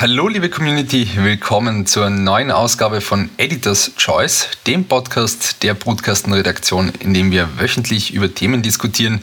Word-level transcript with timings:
Hallo 0.00 0.28
liebe 0.28 0.48
Community, 0.48 1.06
willkommen 1.16 1.84
zur 1.84 2.08
neuen 2.08 2.50
Ausgabe 2.50 3.02
von 3.02 3.28
Editor's 3.36 3.92
Choice, 3.98 4.48
dem 4.66 4.86
Podcast 4.86 5.62
der 5.62 5.74
Brutkastenredaktion, 5.74 6.90
in 7.00 7.12
dem 7.12 7.30
wir 7.30 7.58
wöchentlich 7.58 8.14
über 8.14 8.34
Themen 8.34 8.62
diskutieren, 8.62 9.22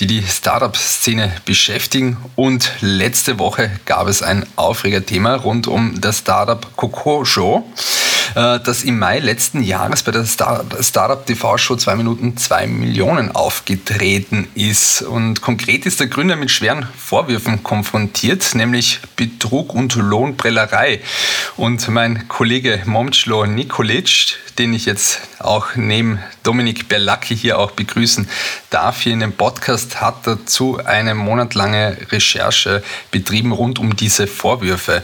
die 0.00 0.06
die 0.06 0.22
Startup-Szene 0.22 1.32
beschäftigen. 1.46 2.18
Und 2.36 2.72
letzte 2.82 3.38
Woche 3.38 3.70
gab 3.86 4.06
es 4.06 4.20
ein 4.20 4.44
Aufregerthema 4.56 5.34
rund 5.34 5.66
um 5.66 5.98
das 5.98 6.18
Startup 6.18 6.76
Coco 6.76 7.24
Show. 7.24 7.66
Äh, 8.34 8.60
das 8.60 8.84
im 8.84 8.98
Mai 8.98 9.18
letzten 9.18 9.62
Jahres 9.62 10.02
bei 10.02 10.12
der 10.12 10.24
Startup 10.24 11.26
TV 11.26 11.58
Show 11.58 11.76
2 11.76 11.96
Minuten 11.96 12.36
2 12.36 12.66
Millionen 12.66 13.34
aufgetreten 13.34 14.48
ist. 14.54 15.02
Und 15.02 15.40
konkret 15.40 15.86
ist 15.86 16.00
der 16.00 16.08
Gründer 16.08 16.36
mit 16.36 16.50
schweren 16.50 16.86
Vorwürfen 16.96 17.62
konfrontiert, 17.62 18.54
nämlich 18.54 19.00
Betrug 19.16 19.74
und 19.74 19.94
Lohnprellerei. 19.94 21.00
Und 21.56 21.88
mein 21.88 22.28
Kollege 22.28 22.82
Momclo 22.84 23.46
Nikolic, 23.46 24.36
den 24.58 24.74
ich 24.74 24.86
jetzt 24.86 25.20
auch 25.38 25.76
neben 25.76 26.18
Dominik 26.42 26.88
Berlacki 26.88 27.36
hier 27.36 27.58
auch 27.58 27.70
begrüßen 27.72 28.28
darf, 28.70 29.02
hier 29.02 29.12
in 29.12 29.20
dem 29.20 29.32
Podcast, 29.32 30.00
hat 30.00 30.26
dazu 30.26 30.80
eine 30.84 31.14
monatlange 31.14 31.96
Recherche 32.10 32.82
betrieben 33.10 33.52
rund 33.52 33.78
um 33.78 33.96
diese 33.96 34.26
Vorwürfe. 34.26 35.02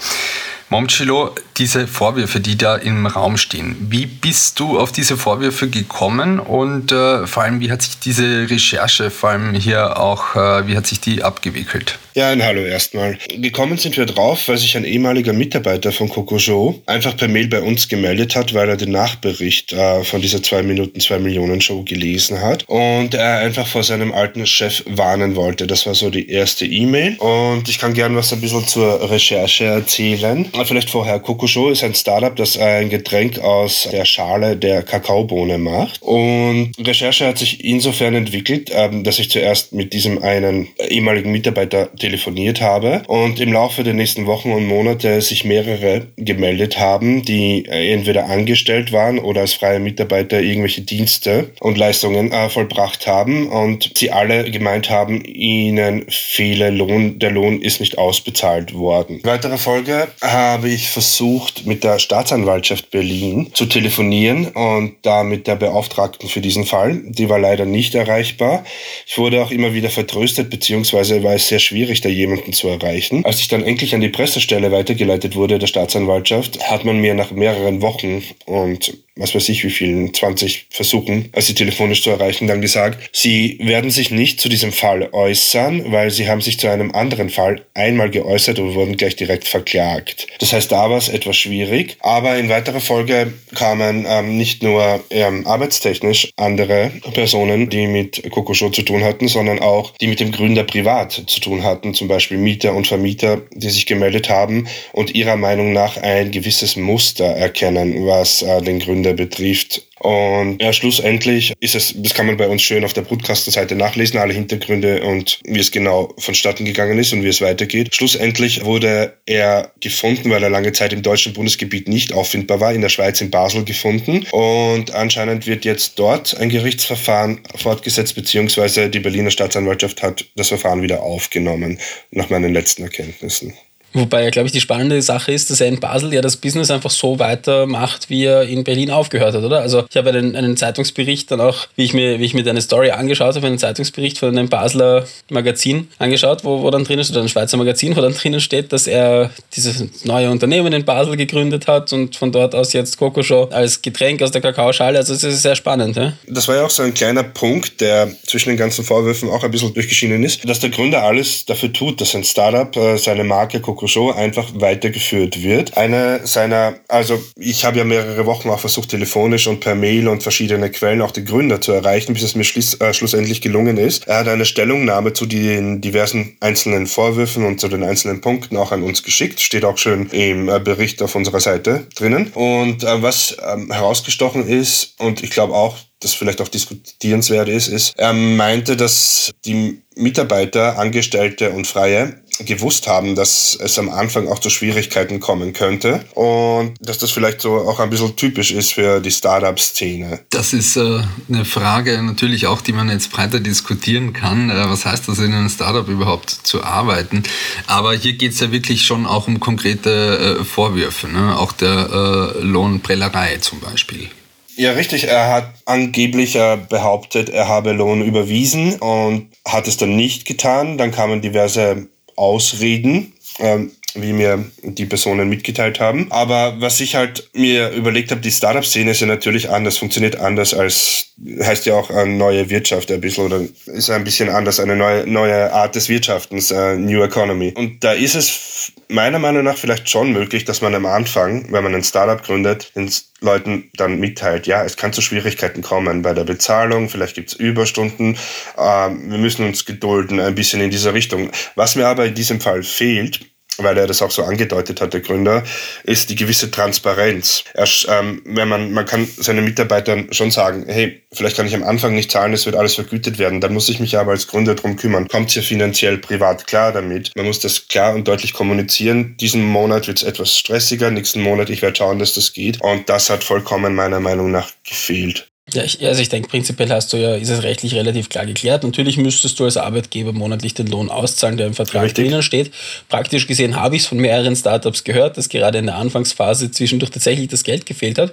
Momcilo, 0.71 1.35
diese 1.57 1.87
Vorwürfe, 1.87 2.41
die 2.41 2.57
da 2.57 2.77
im 2.77 3.07
Raum 3.07 3.37
stehen, 3.37 3.77
wie 3.91 4.07
bist 4.07 4.59
du 4.59 4.79
auf 4.79 4.93
diese 4.93 5.17
Vorwürfe 5.17 5.69
gekommen 5.69 6.41
und 6.41 6.91
äh, 6.91 7.27
vor 7.27 7.43
allem, 7.43 7.61
wie 7.61 7.71
hat 7.71 7.83
sich 7.83 7.99
diese 7.99 8.51
Recherche 8.51 9.11
vor 9.11 9.31
allem 9.31 9.55
hier 9.55 10.01
auch, 10.01 10.35
äh, 10.35 10.67
wie 10.67 10.77
hat 10.77 10.87
sich 10.87 11.01
die 11.01 11.23
abgewickelt? 11.23 11.99
Ja, 12.17 12.29
ein 12.29 12.45
Hallo 12.45 12.61
erstmal. 12.61 13.19
Gekommen 13.29 13.77
sind 13.77 13.97
wir 13.97 14.07
drauf, 14.07 14.47
weil 14.47 14.57
sich 14.57 14.77
ein 14.77 14.85
ehemaliger 14.85 15.33
Mitarbeiter 15.33 15.91
von 15.91 16.09
Coco 16.09 16.39
Show 16.39 16.81
einfach 16.87 17.17
per 17.17 17.27
Mail 17.27 17.49
bei 17.49 17.61
uns 17.61 17.89
gemeldet 17.89 18.37
hat, 18.37 18.55
weil 18.55 18.69
er 18.69 18.77
den 18.77 18.93
Nachbericht 18.93 19.73
äh, 19.73 20.05
von 20.05 20.21
dieser 20.21 20.41
2 20.41 20.63
Minuten 20.63 21.01
2 21.01 21.19
Millionen 21.19 21.61
Show 21.61 21.83
gelesen 21.83 22.41
hat 22.41 22.65
und 22.69 23.15
er 23.15 23.39
einfach 23.39 23.67
vor 23.67 23.83
seinem 23.83 24.13
alten 24.13 24.47
Chef 24.47 24.85
warnen 24.87 25.35
wollte. 25.35 25.67
Das 25.67 25.87
war 25.87 25.97
so 25.97 26.09
die 26.09 26.31
erste 26.31 26.67
E-Mail 26.67 27.17
und 27.17 27.69
ich 27.69 27.81
kann 27.81 27.95
gern 27.95 28.15
was 28.15 28.33
ein 28.33 28.41
bisschen 28.41 28.67
zur 28.67 29.11
Recherche 29.11 29.65
erzählen. 29.65 30.49
Vielleicht 30.63 30.91
vorher, 30.91 31.19
Coco 31.19 31.49
Show 31.49 31.71
ist 31.71 31.83
ein 31.83 31.95
Startup, 31.95 32.35
das 32.35 32.57
ein 32.57 32.89
Getränk 32.89 33.41
aus 33.41 33.89
der 33.91 34.05
Schale 34.05 34.57
der 34.57 34.83
Kakaobohne 34.85 35.59
macht 35.59 36.01
und 36.01 36.73
Recherche 36.79 37.27
hat 37.27 37.39
sich 37.39 37.65
insofern 37.65 38.15
entwickelt, 38.15 38.71
ähm, 38.73 39.03
dass 39.03 39.19
ich 39.19 39.31
zuerst 39.31 39.73
mit 39.73 39.93
diesem 39.93 40.23
einen 40.23 40.69
ehemaligen 40.89 41.33
Mitarbeiter 41.33 41.93
telefoniert 41.97 42.61
habe 42.61 43.03
und 43.09 43.41
im 43.41 43.53
Laufe 43.53 43.83
der 43.83 43.95
nächsten 43.95 44.27
Wochen 44.27 44.53
und 44.53 44.67
Monate 44.67 45.21
sich 45.21 45.45
mehrere 45.45 46.07
gemeldet 46.17 46.79
haben, 46.79 47.25
die 47.25 47.67
entweder 47.67 48.27
angestellt 48.27 48.93
waren 48.93 49.19
oder 49.19 49.41
als 49.41 49.55
freie 49.55 49.81
Mitarbeiter 49.81 50.41
irgendwelche 50.41 50.83
Dienste 50.83 51.51
und 51.61 51.77
Leistungen 51.77 52.31
äh, 52.31 52.49
vollbracht 52.49 53.07
haben 53.07 53.49
und 53.49 53.91
sie 53.97 54.13
alle 54.13 54.51
gemeint 54.51 54.89
haben, 54.89 55.25
ihnen 55.25 56.05
fehle 56.09 56.71
Lohn, 56.71 57.19
der 57.19 57.33
Lohn 57.33 57.61
ist 57.61 57.81
nicht 57.81 57.99
ausbezahlt 57.99 58.75
worden. 58.75 59.17
In 59.19 59.25
weiterer 59.25 59.59
Folge 59.59 60.09
habe 60.53 60.69
ich 60.69 60.89
versucht, 60.89 61.67
mit 61.67 61.85
der 61.85 61.99
Staatsanwaltschaft 61.99 62.91
Berlin 62.91 63.51
zu 63.55 63.67
telefonieren 63.67 64.49
und 64.49 64.97
da 65.03 65.23
mit 65.23 65.47
der 65.47 65.57
Beauftragten 65.57 66.29
für 66.29 66.41
diesen 66.41 66.65
Fall. 66.65 67.03
Die 67.05 67.29
war 67.29 67.39
leider 67.39 67.65
nicht 67.65 67.95
erreichbar. 67.95 68.65
Ich 69.07 69.19
wurde 69.19 69.43
auch 69.43 69.51
immer 69.51 69.75
wieder 69.75 69.91
vertröstet, 69.91 70.51
beziehungsweise 70.51 71.23
war 71.23 71.35
es 71.35 71.49
sehr 71.49 71.59
schwierig, 71.59 72.01
da 72.01 72.09
jemanden 72.09 72.53
zu 72.53 72.69
erreichen. 72.69 73.25
Als 73.25 73.41
ich 73.41 73.49
dann 73.49 73.63
endlich 73.63 73.95
an 73.95 74.01
die 74.01 74.09
Pressestelle 74.09 74.73
weitergeleitet 74.73 75.37
wurde 75.37 75.59
der 75.59 75.67
Staatsanwaltschaft, 75.67 76.71
hat 76.71 76.85
man 76.85 76.99
mir 76.99 77.15
nach 77.15 77.31
mehreren 77.31 77.83
Wochen 77.83 78.23
und 78.47 79.04
was 79.17 79.35
weiß 79.35 79.49
ich 79.49 79.63
wie 79.63 79.71
vielen, 79.71 80.13
20 80.13 80.67
Versuchen, 80.71 81.29
als 81.33 81.47
sie 81.47 81.55
telefonisch 81.55 82.03
zu 82.03 82.11
erreichen, 82.11 82.49
dann 82.49 82.61
gesagt, 82.61 83.11
sie 83.13 83.59
werden 83.61 83.91
sich 83.91 84.11
nicht 84.11 84.41
zu 84.41 84.49
diesem 84.49 84.73
Fall 84.73 85.09
äußern, 85.13 85.93
weil 85.93 86.11
sie 86.11 86.29
haben 86.29 86.41
sich 86.41 86.59
zu 86.59 86.69
einem 86.69 86.91
anderen 86.91 87.31
Fall 87.31 87.65
einmal 87.75 88.11
geäußert 88.11 88.59
und 88.59 88.75
wurden 88.75 88.97
gleich 88.97 89.15
direkt 89.15 89.47
verklagt. 89.47 90.27
Das 90.41 90.53
heißt, 90.53 90.73
da 90.73 90.91
war 90.91 90.99
es 90.99 91.09
etwas 91.09 91.37
schwierig, 91.37 91.97
aber 92.01 92.37
in 92.37 92.49
weiterer 92.49 92.81
Folge 92.81 93.33
kamen 93.55 94.05
ähm, 94.09 94.37
nicht 94.37 94.65
nur 94.65 95.05
ähm, 95.11 95.47
arbeitstechnisch 95.47 96.33
andere 96.37 96.91
Personen, 97.13 97.71
die 97.71 97.87
mit 97.87 98.29
Kokosho 98.31 98.71
zu 98.71 98.83
tun 98.83 99.05
hatten, 99.05 99.29
sondern 99.29 99.61
auch 99.61 99.93
die 100.01 100.09
mit 100.09 100.19
dem 100.19 100.33
Gründer 100.33 100.65
privat 100.65 101.13
zu 101.13 101.41
tun 101.41 101.63
hatten, 101.63 101.95
zum 101.95 102.09
Beispiel 102.09 102.39
Mieter 102.39 102.75
und 102.75 102.89
Vermieter, 102.89 103.43
die 103.53 103.71
sich 103.71 103.87
gemeldet 103.87 104.29
haben 104.29 104.67
und 104.93 105.15
ihrer 105.15 105.37
Meinung 105.37 105.73
nach 105.73 105.99
ein 105.99 106.33
gewisses 106.33 106.75
Muster 106.75 107.27
erkennen, 107.27 108.07
was 108.07 108.43
äh, 108.43 108.61
den 108.61 108.81
Gründer 108.81 109.04
Ende 109.05 109.15
betrifft. 109.15 109.83
Und 110.01 110.61
ja, 110.61 110.73
schlussendlich 110.73 111.55
ist 111.61 111.75
es, 111.75 111.95
das 111.97 112.15
kann 112.15 112.27
man 112.27 112.37
bei 112.37 112.49
uns 112.49 112.63
schön 112.63 112.85
auf 112.85 112.93
der 112.93 113.03
Broadcaster-Seite 113.03 113.75
nachlesen, 113.75 114.19
alle 114.19 114.35
Hintergründe 114.35 115.03
und 115.03 115.41
wie 115.45 115.61
es 115.61 115.71
genau 115.71 116.13
vonstatten 116.19 116.65
gegangen 116.65 116.99
ist 116.99 117.13
und 117.13 117.23
wie 117.23 117.29
es 117.29 117.41
weitergeht. 117.41 117.95
Schlussendlich 117.95 118.65
wurde 118.65 119.15
er 119.25 119.73
gefunden, 119.81 120.31
weil 120.31 120.43
er 120.43 120.51
lange 120.51 120.73
Zeit 120.73 120.93
im 120.93 121.03
deutschen 121.03 121.33
Bundesgebiet 121.33 121.89
nicht 121.89 122.13
auffindbar 122.13 122.61
war, 122.61 122.75
in 122.75 122.83
der 122.83 122.89
Schweiz 122.89 123.21
in 123.21 123.31
Basel 123.31 123.65
gefunden. 123.65 124.27
Und 124.33 124.93
anscheinend 124.93 125.47
wird 125.47 125.65
jetzt 125.65 125.99
dort 125.99 126.37
ein 126.39 126.51
Gerichtsverfahren 126.51 127.41
fortgesetzt, 127.55 128.15
beziehungsweise 128.15 128.91
die 128.91 129.01
Berliner 129.01 129.31
Staatsanwaltschaft 129.31 130.03
hat 130.03 130.27
das 130.37 130.49
Verfahren 130.49 130.83
wieder 130.83 131.03
aufgenommen, 131.03 131.79
nach 132.11 132.31
meinen 132.31 132.53
letzten 132.53 132.83
Erkenntnissen. 132.83 133.55
Wobei, 133.95 134.29
glaube 134.31 134.47
ich, 134.47 134.53
die 134.53 134.61
spannende 134.61 135.01
Sache 135.03 135.33
ist, 135.33 135.51
dass 135.51 135.61
er 135.61 135.69
in 135.69 135.79
Basel 135.79 136.13
ja 136.13 136.21
das 136.21 136.37
Business 136.37 136.71
einfach 136.71 136.91
so 136.91 137.21
weitermacht, 137.21 138.11
wie 138.11 138.25
er 138.25 138.43
in 138.43 138.65
Berlin 138.65 138.91
aufgehört 138.91 139.35
hat, 139.35 139.45
oder? 139.45 139.61
Also 139.61 139.85
ich 139.89 139.97
habe 139.97 140.11
einen, 140.11 140.35
einen 140.35 140.57
Zeitungsbericht 140.57 141.31
dann 141.31 141.41
auch, 141.41 141.69
wie 141.77 141.85
ich 141.85 141.95
mir, 141.95 142.19
wie 142.19 142.25
ich 142.25 142.35
mir 142.35 142.43
deine 142.43 142.61
Story 142.61 142.91
angeschaut 142.91 143.37
habe, 143.37 143.47
einen 143.47 143.59
Zeitungsbericht 143.59 144.19
von 144.19 144.31
einem 144.31 144.49
Basler 144.49 145.07
Magazin 145.31 145.89
angeschaut, 145.99 146.45
wo, 146.45 146.63
wo 146.63 146.71
dann 146.71 146.83
drinnen 146.83 147.05
steht, 147.05 147.17
oder 147.17 147.25
ein 147.25 147.29
Schweizer 147.29 147.57
Magazin, 147.57 147.97
wo 147.97 148.01
dann 148.01 148.15
drinnen 148.15 148.41
steht, 148.41 148.73
dass 148.73 148.89
er 148.89 149.31
dieses 149.55 150.05
neue 150.05 150.29
Unternehmen 150.29 150.73
in 150.73 150.85
Basel 150.85 151.17
gegründet 151.17 151.69
hat 151.69 151.93
und 151.93 152.17
von 152.17 152.33
dort 152.33 152.57
aus 152.57 152.73
jetzt 152.73 152.99
Coco 152.99 153.23
Show 153.23 153.49
als 153.53 153.81
Getränk 153.81 154.23
aus 154.23 154.33
der 154.33 154.41
Kakaoschale. 154.41 154.99
Also 154.99 155.15
es 155.15 155.23
ist 155.23 155.43
sehr 155.43 155.55
spannend. 155.55 155.95
Ja? 155.97 156.15
Das 156.27 156.49
war 156.49 156.57
ja 156.57 156.65
auch 156.65 156.71
so 156.71 156.83
ein 156.83 156.95
kleiner 156.95 157.23
Punkt, 157.23 157.81
der 157.81 158.11
zwischen 158.27 158.49
den 158.49 158.59
ganzen 158.59 158.85
Vorwürfen 158.85 159.29
auch 159.31 159.45
ein 159.45 159.53
bisschen 159.53 159.73
durchgeschienen 159.73 160.25
ist, 160.25 160.49
dass 160.49 160.59
der 160.59 160.71
Gründer 160.71 161.05
alles 161.05 161.45
dafür 161.45 161.73
tut, 161.73 162.01
dass 162.01 162.15
ein 162.17 162.25
Startup 162.25 162.75
äh, 162.77 162.97
seine 162.97 163.23
Marke 163.23 163.61
Coco 163.61 163.84
Show 163.87 164.11
einfach 164.11 164.51
weitergeführt 164.55 165.43
wird. 165.43 165.77
Eine 165.77 166.27
seiner, 166.27 166.75
also 166.89 167.23
ich 167.37 167.65
habe 167.65 167.79
ja 167.79 167.85
mehrere 167.85 168.27
Wochen 168.27 168.51
auch 168.51 168.61
versucht, 168.61 168.91
telefonisch 168.91 169.47
und 169.47 169.61
per 169.61 169.75
Mail 169.75 170.09
und 170.09 170.23
verschiedene 170.23 170.71
Quellen 170.71 171.03
auch 171.03 171.11
die 171.11 171.25
Gründer 171.25 171.61
zu 171.61 171.73
erreichen, 171.73 172.15
bis 172.15 172.23
es 172.23 172.35
mir 172.35 172.45
schluss, 172.45 172.81
äh, 172.81 172.93
schlussendlich 172.93 173.41
gelungen 173.41 173.77
ist. 173.77 174.07
Er 174.07 174.19
hat 174.19 174.29
eine 174.29 174.45
Stellungnahme 174.45 175.13
zu 175.13 175.27
den 175.27 175.81
diversen 175.81 176.37
einzelnen 176.41 176.87
Vorwürfen 176.87 177.45
und 177.45 177.61
zu 177.61 177.69
den 177.69 177.83
einzelnen 177.83 178.21
Punkten 178.21 178.57
auch 178.57 178.73
an 178.73 178.83
uns 178.83 179.03
geschickt. 179.03 179.41
Steht 179.41 179.65
auch 179.65 179.79
schön 179.79 180.09
im 180.11 180.49
äh, 180.49 180.61
Bericht 180.61 181.03
auf 181.03 181.15
unserer 181.15 181.41
Seite 181.41 181.87
drinnen. 181.95 182.33
Und 182.35 182.85
äh, 182.85 183.03
was 183.03 183.37
ähm, 183.47 183.71
herausgestochen 183.71 184.47
ist, 184.47 184.95
und 184.99 185.23
ich 185.23 185.31
glaube 185.31 185.55
auch, 185.55 185.77
das 186.01 186.13
vielleicht 186.13 186.41
auch 186.41 186.49
diskutierenswert 186.49 187.49
ist, 187.49 187.69
ist, 187.69 187.99
er 187.99 188.13
meinte, 188.13 188.77
dass 188.77 189.33
die 189.45 189.81
Mitarbeiter, 189.97 190.79
Angestellte 190.79 191.51
und 191.51 191.67
Freie 191.67 192.23
gewusst 192.41 192.87
haben, 192.87 193.15
dass 193.15 193.57
es 193.61 193.79
am 193.79 193.89
Anfang 193.89 194.29
auch 194.29 194.39
zu 194.39 194.51
Schwierigkeiten 194.51 195.21
kommen 195.21 195.53
könnte 195.53 196.05
und 196.15 196.75
dass 196.81 196.99
das 196.99 197.11
vielleicht 197.11 197.41
so 197.41 197.57
auch 197.57 197.81
ein 197.81 197.91
bisschen 197.91 198.17
typisch 198.17 198.51
ist 198.51 198.73
für 198.73 199.01
die 199.01 199.11
Startup-Szene. 199.11 200.21
Das 200.31 200.53
ist 200.53 200.77
äh, 200.77 201.01
eine 201.29 201.45
Frage 201.45 202.03
natürlich 202.03 202.47
auch, 202.47 202.61
die 202.61 202.73
man 202.73 202.91
jetzt 202.91 203.11
breiter 203.13 203.41
diskutieren 203.41 204.13
kann. 204.13 204.51
Äh, 204.51 204.69
was 204.69 204.85
heißt 204.85 205.09
das 205.09 205.19
in 205.19 205.33
einem 205.33 205.49
Startup 205.49 205.89
überhaupt 205.89 206.31
zu 206.31 206.63
arbeiten? 206.63 207.23
Aber 207.67 207.95
hier 207.95 208.15
geht 208.15 208.33
es 208.33 208.41
ja 208.41 208.51
wirklich 208.51 208.83
schon 208.83 209.07
auch 209.07 209.29
um 209.29 209.41
konkrete 209.41 210.39
äh, 210.41 210.45
Vorwürfe, 210.45 211.09
ne? 211.09 211.39
auch 211.39 211.53
der 211.53 212.35
Lohnprellerei 212.41 213.39
zum 213.39 213.61
Beispiel. 213.61 214.09
Ja, 214.57 214.73
richtig. 214.73 215.05
Er 215.05 215.33
hat 215.33 215.55
angeblich 215.65 216.39
behauptet, 216.69 217.29
er 217.29 217.49
habe 217.49 217.73
Lohn 217.73 218.03
überwiesen 218.03 218.77
und 218.77 219.31
hat 219.47 219.67
es 219.67 219.77
dann 219.77 219.97
nicht 219.97 220.27
getan. 220.27 220.79
Dann 220.79 220.93
kamen 220.93 221.23
diverse 221.23 221.89
Ausreden. 222.17 223.13
Ähm, 223.39 223.73
wie 223.95 224.13
mir 224.13 224.45
die 224.63 224.87
Personen 224.87 225.29
mitgeteilt 225.29 225.81
haben. 225.81 226.11
Aber 226.11 226.61
was 226.61 226.81
ich 226.81 226.97
halt 226.97 227.29
mir 227.33 227.71
überlegt 227.71 228.11
habe, 228.11 228.21
die 228.21 228.31
Startup-Szene 228.31 228.91
ist 228.91 229.01
ja 229.01 229.07
natürlich 229.07 229.51
anders, 229.51 229.79
funktioniert 229.79 230.19
anders 230.19 230.53
als, 230.53 231.13
heißt 231.41 231.67
ja 231.67 231.75
auch 231.75 231.91
eine 231.91 232.13
neue 232.13 232.51
Wirtschaft 232.51 232.91
ein 232.91 233.01
bisschen 233.01 233.25
oder 233.25 233.41
ist 233.67 233.91
ein 233.91 234.05
bisschen 234.05 234.29
anders, 234.29 234.59
eine 234.59 234.77
neue, 234.77 235.07
neue 235.07 235.53
Art 235.53 235.75
des 235.75 235.89
Wirtschaftens, 235.89 236.51
uh, 236.51 236.75
New 236.77 237.03
Economy. 237.03 237.53
Und 237.57 237.85
da 237.85 237.93
ist 237.93 238.15
es 238.15 238.73
meiner 238.89 239.19
Meinung 239.19 239.45
nach 239.45 239.57
vielleicht 239.57 239.89
schon 239.89 240.13
möglich, 240.13 240.45
dass 240.45 240.61
man 240.61 240.75
am 240.75 240.87
Anfang, 240.87 241.53
wenn 241.53 241.63
man 241.63 241.75
ein 241.75 241.85
Startup 241.85 242.23
gründet, 242.23 242.73
den 242.75 242.91
Leuten 243.21 243.71
dann 243.77 244.01
mitteilt, 244.01 244.47
ja, 244.47 244.65
es 244.65 244.77
kann 244.77 244.93
zu 244.93 245.01
Schwierigkeiten 245.01 245.63
kommen 245.63 246.03
bei 246.03 246.13
der 246.13 246.25
Bezahlung, 246.25 246.89
vielleicht 246.89 247.15
gibt 247.15 247.31
es 247.31 247.35
Überstunden, 247.35 248.19
ähm, 248.59 249.11
wir 249.11 249.19
müssen 249.19 249.47
uns 249.47 249.65
gedulden, 249.65 250.21
ein 250.21 250.35
bisschen 250.35 250.61
in 250.61 250.71
dieser 250.71 250.95
Richtung. 250.95 251.31
Was 251.55 251.77
mir 251.77 251.87
aber 251.87 252.07
in 252.07 252.15
diesem 252.15 252.41
Fall 252.41 252.63
fehlt, 252.63 253.21
weil 253.59 253.77
er 253.79 253.87
das 253.87 254.03
auch 254.03 254.11
so 254.11 254.25
angedeutet 254.25 254.81
hat, 254.81 254.93
der 254.93 255.01
Gründer, 255.01 255.43
ist 255.85 256.11
die 256.11 256.17
gewisse 256.17 256.51
Transparenz. 256.51 257.45
Er, 257.55 257.69
ähm, 257.89 258.23
wenn 258.25 258.49
man, 258.49 258.73
man 258.73 258.87
kann 258.87 259.07
seinen 259.17 259.45
Mitarbeitern 259.45 260.09
schon 260.13 260.31
sagen, 260.31 260.65
hey, 260.67 261.03
vielleicht 261.13 261.37
kann 261.37 261.47
ich 261.47 261.55
am 261.55 261.63
Anfang 261.63 261.95
nicht 261.95 262.11
zahlen, 262.11 262.33
es 262.33 262.47
wird 262.47 262.57
alles 262.57 262.75
vergütet 262.75 263.19
werden, 263.19 263.41
dann 263.41 263.55
muss 263.55 263.69
ich 263.69 263.81
mich 263.81 263.97
aber 263.99 264.13
als 264.13 264.27
Gründer 264.27 264.55
drum 264.55 264.77
kümmern. 264.77 265.09
Kommt 265.09 265.31
hier 265.31 265.43
finanziell 265.43 265.99
privat 265.99 266.47
klar 266.47 266.73
damit? 266.73 267.13
Man 267.17 267.27
muss 267.27 267.41
das 267.41 267.69
klar 267.69 267.95
und 267.95 268.09
deutlich 268.09 268.33
kommunizieren. 268.33 269.17
Diesen 269.19 269.43
Monat 269.45 269.87
wird 269.87 269.99
es 269.99 270.03
etwas 270.03 270.37
stressiger, 270.37 270.91
nächsten 270.91 271.23
Monat, 271.23 271.51
ich 271.51 271.63
werde 271.63 271.77
schauen, 271.77 271.99
dass 271.99 272.15
das 272.15 272.33
geht. 272.33 272.61
Und 272.61 272.89
das 272.89 273.11
hat 273.11 273.25
vollkommen 273.25 273.75
meiner 273.75 274.01
Meinung 274.01 274.31
nach 274.31 274.51
gefehlt. 274.65 275.34
Ja, 275.55 275.63
ich, 275.63 275.85
also 275.87 276.03
ich 276.03 276.09
denke, 276.09 276.29
prinzipiell 276.29 276.69
hast 276.71 276.93
du 276.93 276.97
ja, 276.97 277.15
ist 277.15 277.29
es 277.29 277.43
rechtlich 277.45 277.75
relativ 277.75 278.09
klar 278.09 278.27
geklärt. 278.27 278.65
Natürlich 278.65 278.97
müsstest 278.97 279.39
du 279.39 279.45
als 279.45 279.57
Arbeitgeber 279.57 280.13
monatlich 280.13 280.55
den 280.55 280.67
Lohn 280.67 280.91
auszahlen, 280.91 281.37
der 281.37 281.47
im 281.47 281.55
Vertrag 281.55 281.85
Richtig. 281.85 282.07
drinnen 282.07 282.23
steht. 282.23 282.51
Praktisch 282.89 283.27
gesehen 283.27 283.55
habe 283.55 283.77
ich 283.77 283.83
es 283.83 283.89
von 283.89 283.99
mehreren 283.99 284.35
Startups 284.35 284.83
gehört, 284.83 285.17
dass 285.17 285.29
gerade 285.29 285.59
in 285.59 285.67
der 285.67 285.77
Anfangsphase 285.77 286.51
zwischendurch 286.51 286.91
tatsächlich 286.91 287.29
das 287.29 287.45
Geld 287.45 287.67
gefehlt 287.67 287.99
hat. 287.99 288.13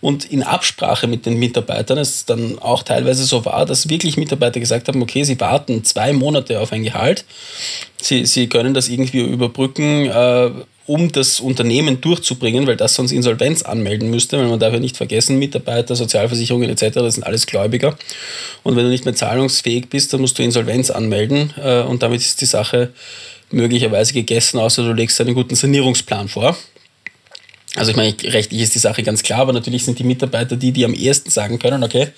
Und 0.00 0.24
in 0.24 0.42
Absprache 0.42 1.06
mit 1.06 1.26
den 1.26 1.38
Mitarbeitern 1.38 1.98
es 1.98 2.24
dann 2.24 2.58
auch 2.58 2.82
teilweise 2.82 3.24
so 3.24 3.44
war, 3.44 3.66
dass 3.66 3.90
wirklich 3.90 4.16
Mitarbeiter 4.16 4.58
gesagt 4.58 4.88
haben, 4.88 5.02
okay, 5.02 5.24
sie 5.24 5.38
warten 5.38 5.84
zwei 5.84 6.14
Monate 6.14 6.60
auf 6.60 6.72
ein 6.72 6.82
Gehalt. 6.82 7.24
Sie, 8.00 8.24
sie 8.24 8.46
können 8.46 8.72
das 8.72 8.88
irgendwie 8.88 9.20
überbrücken. 9.20 10.06
Äh, 10.06 10.50
um 10.90 11.12
das 11.12 11.38
Unternehmen 11.38 12.00
durchzubringen, 12.00 12.66
weil 12.66 12.76
das 12.76 12.96
sonst 12.96 13.12
Insolvenz 13.12 13.62
anmelden 13.62 14.10
müsste, 14.10 14.38
weil 14.38 14.48
man 14.48 14.58
darf 14.58 14.72
ja 14.72 14.80
nicht 14.80 14.96
vergessen, 14.96 15.38
Mitarbeiter, 15.38 15.94
Sozialversicherungen 15.94 16.68
etc., 16.68 16.94
das 16.94 17.14
sind 17.14 17.22
alles 17.22 17.46
Gläubiger. 17.46 17.96
Und 18.64 18.74
wenn 18.74 18.82
du 18.82 18.90
nicht 18.90 19.04
mehr 19.04 19.14
zahlungsfähig 19.14 19.88
bist, 19.88 20.12
dann 20.12 20.20
musst 20.20 20.36
du 20.36 20.42
Insolvenz 20.42 20.90
anmelden 20.90 21.54
äh, 21.62 21.82
und 21.82 22.02
damit 22.02 22.20
ist 22.20 22.40
die 22.40 22.46
Sache 22.46 22.90
möglicherweise 23.52 24.12
gegessen, 24.14 24.58
außer 24.58 24.82
du 24.82 24.92
legst 24.92 25.20
einen 25.20 25.34
guten 25.34 25.54
Sanierungsplan 25.54 26.26
vor. 26.26 26.56
Also 27.76 27.92
ich 27.92 27.96
meine, 27.96 28.16
rechtlich 28.24 28.60
ist 28.60 28.74
die 28.74 28.80
Sache 28.80 29.04
ganz 29.04 29.22
klar, 29.22 29.42
aber 29.42 29.52
natürlich 29.52 29.84
sind 29.84 30.00
die 30.00 30.04
Mitarbeiter 30.04 30.56
die, 30.56 30.72
die 30.72 30.84
am 30.84 30.92
ehesten 30.92 31.30
sagen 31.30 31.60
können, 31.60 31.84
okay, 31.84 32.08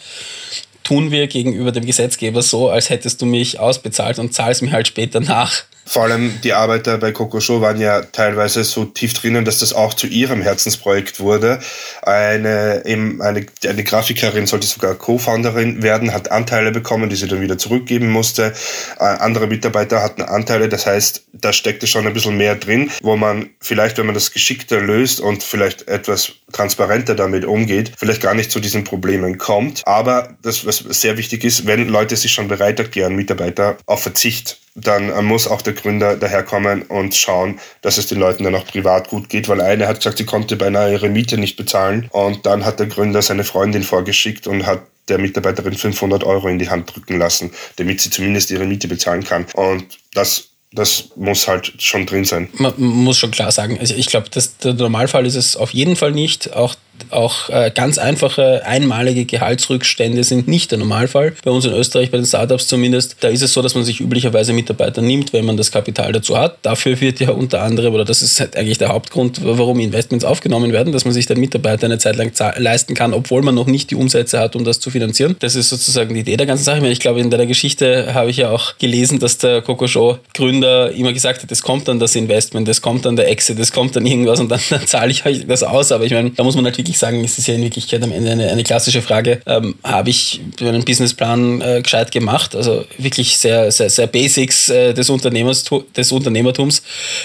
tun 0.83 1.11
wir 1.11 1.27
gegenüber 1.27 1.73
dem 1.73 1.85
Gesetzgeber 1.85 2.41
so, 2.41 2.71
als 2.71 2.89
hättest 2.89 3.21
du 3.21 3.27
mich 3.27 3.61
ausbezahlt 3.61 4.19
und 4.19 4.33
zahlst 4.33 4.63
mir 4.63 4.73
halt 4.73 4.89
später 4.89 5.21
nach. 5.21 5.65
Vor 5.85 6.05
allem 6.05 6.41
die 6.43 6.53
Arbeiter 6.53 6.97
bei 6.99 7.13
Coco 7.13 7.41
Show 7.41 7.61
waren 7.61 7.81
ja 7.81 8.03
teilweise 8.03 8.63
so 8.65 8.85
tief 8.85 9.15
drinnen, 9.15 9.45
dass 9.45 9.59
das 9.59 9.73
auch 9.73 9.95
zu 9.95 10.07
ihrem 10.07 10.41
Herzensprojekt 10.41 11.21
wurde. 11.21 11.59
Eine, 12.03 12.83
eben 12.87 13.21
eine, 13.21 13.47
eine 13.67 13.85
Grafikerin 13.85 14.47
sollte 14.47 14.67
sogar 14.67 14.95
Co-Founderin 14.95 15.83
werden, 15.83 16.13
hat 16.13 16.31
Anteile 16.31 16.71
bekommen, 16.71 17.11
die 17.11 17.17
sie 17.17 17.27
dann 17.27 17.41
wieder 17.41 17.59
zurückgeben 17.59 18.11
musste. 18.11 18.53
Äh, 18.99 19.05
andere 19.05 19.49
Mitarbeiter 19.49 20.03
hatten 20.03 20.23
Anteile, 20.23 20.69
das 20.69 20.87
heißt, 20.87 21.27
da 21.33 21.53
steckte 21.53 21.87
schon 21.87 22.07
ein 22.07 22.13
bisschen 22.13 22.37
mehr 22.37 22.55
drin, 22.55 22.91
wo 23.03 23.17
man 23.17 23.51
vielleicht, 23.61 23.99
wenn 23.99 24.07
man 24.07 24.15
das 24.15 24.33
geschickter 24.33 24.81
löst 24.81 25.21
und 25.21 25.43
vielleicht 25.43 25.89
etwas 25.89 26.33
transparenter 26.53 27.15
damit 27.15 27.45
umgeht, 27.45 27.93
vielleicht 27.97 28.23
gar 28.23 28.35
nicht 28.35 28.53
zu 28.53 28.61
diesen 28.61 28.85
Problemen 28.85 29.37
kommt. 29.39 29.83
Aber 29.85 30.37
das, 30.43 30.65
was 30.65 30.79
sehr 30.79 31.17
wichtig 31.17 31.45
ist, 31.45 31.67
wenn 31.67 31.89
Leute 31.89 32.17
sich 32.17 32.33
schon 32.33 32.49
bereit 32.49 32.79
erklären, 32.79 33.17
Mitarbeiter 33.17 33.77
auf 33.87 34.03
Verzicht 34.03 34.62
dann 34.75 35.25
muss 35.25 35.47
auch 35.47 35.63
der 35.63 35.75
Gründer 35.75 36.17
daherkommen 36.17 36.83
und 36.83 37.15
schauen, 37.15 37.61
dass 37.83 37.99
es 37.99 38.07
den 38.07 38.19
Leuten 38.19 38.45
dann 38.45 38.55
auch 38.55 38.67
privat 38.67 39.09
gut 39.09 39.29
geht, 39.29 39.49
weil 39.49 39.61
eine 39.61 39.87
hat 39.87 39.99
gesagt, 39.99 40.19
sie 40.19 40.25
konnte 40.25 40.57
beinahe 40.57 40.93
ihre 40.93 41.09
Miete 41.09 41.37
nicht 41.37 41.57
bezahlen 41.57 42.09
und 42.11 42.47
dann 42.47 42.65
hat 42.65 42.81
der 42.81 42.87
Gründer 42.87 43.21
seine 43.23 43.45
Freundin 43.45 43.83
vorgeschickt 43.83 44.47
und 44.47 44.67
hat 44.67 44.83
der 45.09 45.19
Mitarbeiterin 45.19 45.75
500 45.75 46.25
Euro 46.25 46.49
in 46.49 46.59
die 46.59 46.71
Hand 46.71 46.95
drücken 46.95 47.19
lassen, 47.19 47.51
damit 47.77 48.01
sie 48.01 48.11
zumindest 48.11 48.51
ihre 48.51 48.65
Miete 48.65 48.89
bezahlen 48.89 49.25
kann. 49.25 49.47
Und 49.55 49.99
das 50.15 50.49
das 50.75 51.11
muss 51.17 51.49
halt 51.49 51.75
schon 51.79 52.07
drin 52.07 52.25
sein. 52.25 52.49
Man 52.55 52.73
muss 52.79 53.19
schon 53.19 53.31
klar 53.31 53.53
sagen, 53.53 53.79
also 53.79 53.95
ich 53.95 54.07
glaube, 54.07 54.31
der 54.31 54.73
Normalfall 54.73 55.27
ist 55.27 55.35
es 55.35 55.55
auf 55.55 55.75
jeden 55.75 55.97
Fall 55.97 56.13
nicht. 56.13 56.55
Auch 56.55 56.75
auch 57.11 57.49
äh, 57.49 57.71
ganz 57.75 57.99
einfache 57.99 58.63
einmalige 58.65 59.25
Gehaltsrückstände 59.25 60.25
sind 60.25 60.49
nicht 60.49 60.71
der 60.71 60.79
Normalfall. 60.79 61.35
Bei 61.45 61.51
uns 61.51 61.65
in 61.65 61.73
Österreich, 61.73 62.11
bei 62.11 62.19
den 62.19 62.27
Startups 62.27 62.67
zumindest, 62.67 63.17
da 63.21 63.29
ist 63.29 63.43
es 63.43 63.53
so, 63.53 63.63
dass 63.63 63.75
man 63.75 63.85
sich 63.85 64.01
üblicherweise 64.01 64.53
Mitarbeiter 64.53 65.03
nimmt, 65.03 65.33
wenn 65.33 65.45
man 65.45 65.57
das 65.57 65.71
Kapital 65.71 66.13
dazu 66.13 66.37
hat. 66.37 66.59
Dafür 66.63 67.01
wird 67.01 67.21
ja 67.21 67.31
unter 67.31 67.63
anderem, 67.63 67.95
oder 67.95 68.05
das 68.05 68.23
ist 68.23 68.41
halt 68.41 68.57
eigentlich 68.57 68.79
der 68.79 68.89
Hauptgrund, 68.89 69.41
warum 69.43 69.81
Investments 69.81 70.25
aufgenommen 70.25 70.73
werden, 70.73 70.93
dass 70.93 71.05
man 71.05 71.15
sich 71.15 71.27
den 71.27 71.41
Mitarbeiter 71.41 71.87
eine 71.87 71.99
Zeit 71.99 72.17
lang 72.17 72.33
leisten 72.57 72.95
kann, 72.95 73.15
obwohl 73.15 73.43
man 73.43 73.55
noch 73.55 73.67
nicht 73.67 73.91
die 73.91 73.95
Umsätze 73.95 74.39
hat, 74.39 74.57
um 74.57 74.65
das 74.65 74.81
zu 74.81 74.91
finanzieren. 74.91 75.37
Das 75.41 75.55
ist 75.57 75.69
sozusagen 75.69 76.15
die 76.15 76.21
Idee 76.21 76.37
der 76.37 76.47
ganzen 76.47 76.65
Sache. 76.65 76.87
Ich 76.89 77.01
glaube, 77.01 77.21
in 77.21 77.31
deiner 77.31 77.47
Geschichte 77.47 78.15
habe 78.15 78.31
ich 78.31 78.39
ja 78.39 78.51
auch 78.51 78.79
gelesen, 78.79 79.19
dass 79.19 79.39
der 79.39 79.63
Coco 79.63 79.87
Show 79.87 80.19
Gründer 80.35 80.91
immer 80.93 81.13
gesagt 81.13 81.43
hat, 81.43 81.53
es 81.53 81.63
kommt 81.63 81.89
dann 81.89 81.99
das 81.99 82.17
Investment, 82.17 82.69
es 82.69 82.81
kommt 82.81 83.05
dann 83.05 83.17
der 83.17 83.29
Exit, 83.31 83.59
es 83.59 83.73
kommt 83.73 83.97
dann 83.97 84.07
irgendwas 84.07 84.41
und 84.41 84.49
dann, 84.49 84.61
dann 84.71 84.87
zahle 84.87 85.11
ich 85.11 85.25
euch 85.25 85.47
das 85.47 85.63
aus. 85.63 85.93
Aber 85.93 86.05
ich 86.05 86.13
meine, 86.13 86.31
da 86.31 86.43
muss 86.43 86.57
man 86.57 86.65
halt 86.65 86.77
wirklich 86.93 86.99
sagen, 86.99 87.25
es 87.25 87.39
ist 87.39 87.47
ja 87.47 87.55
in 87.55 87.63
Wirklichkeit 87.63 88.03
am 88.03 88.13
Ende 88.13 88.31
eine, 88.31 88.51
eine 88.51 88.65
klassische 88.65 89.03
Frage, 89.03 89.41
ähm, 89.47 89.75
habe 89.83 90.11
ich 90.11 90.41
einen 90.61 90.85
Businessplan 90.85 91.61
äh, 91.61 91.81
gescheit 91.83 92.13
gemacht? 92.13 92.55
Also 92.55 92.85
wirklich 92.99 93.39
sehr, 93.39 93.71
sehr, 93.73 93.91
sehr 93.91 94.07
Basics 94.07 94.69
äh, 94.69 94.93
des, 94.93 95.09
Unternehmers, 95.11 95.65
des 95.97 96.13
Unternehmertums. 96.13 96.83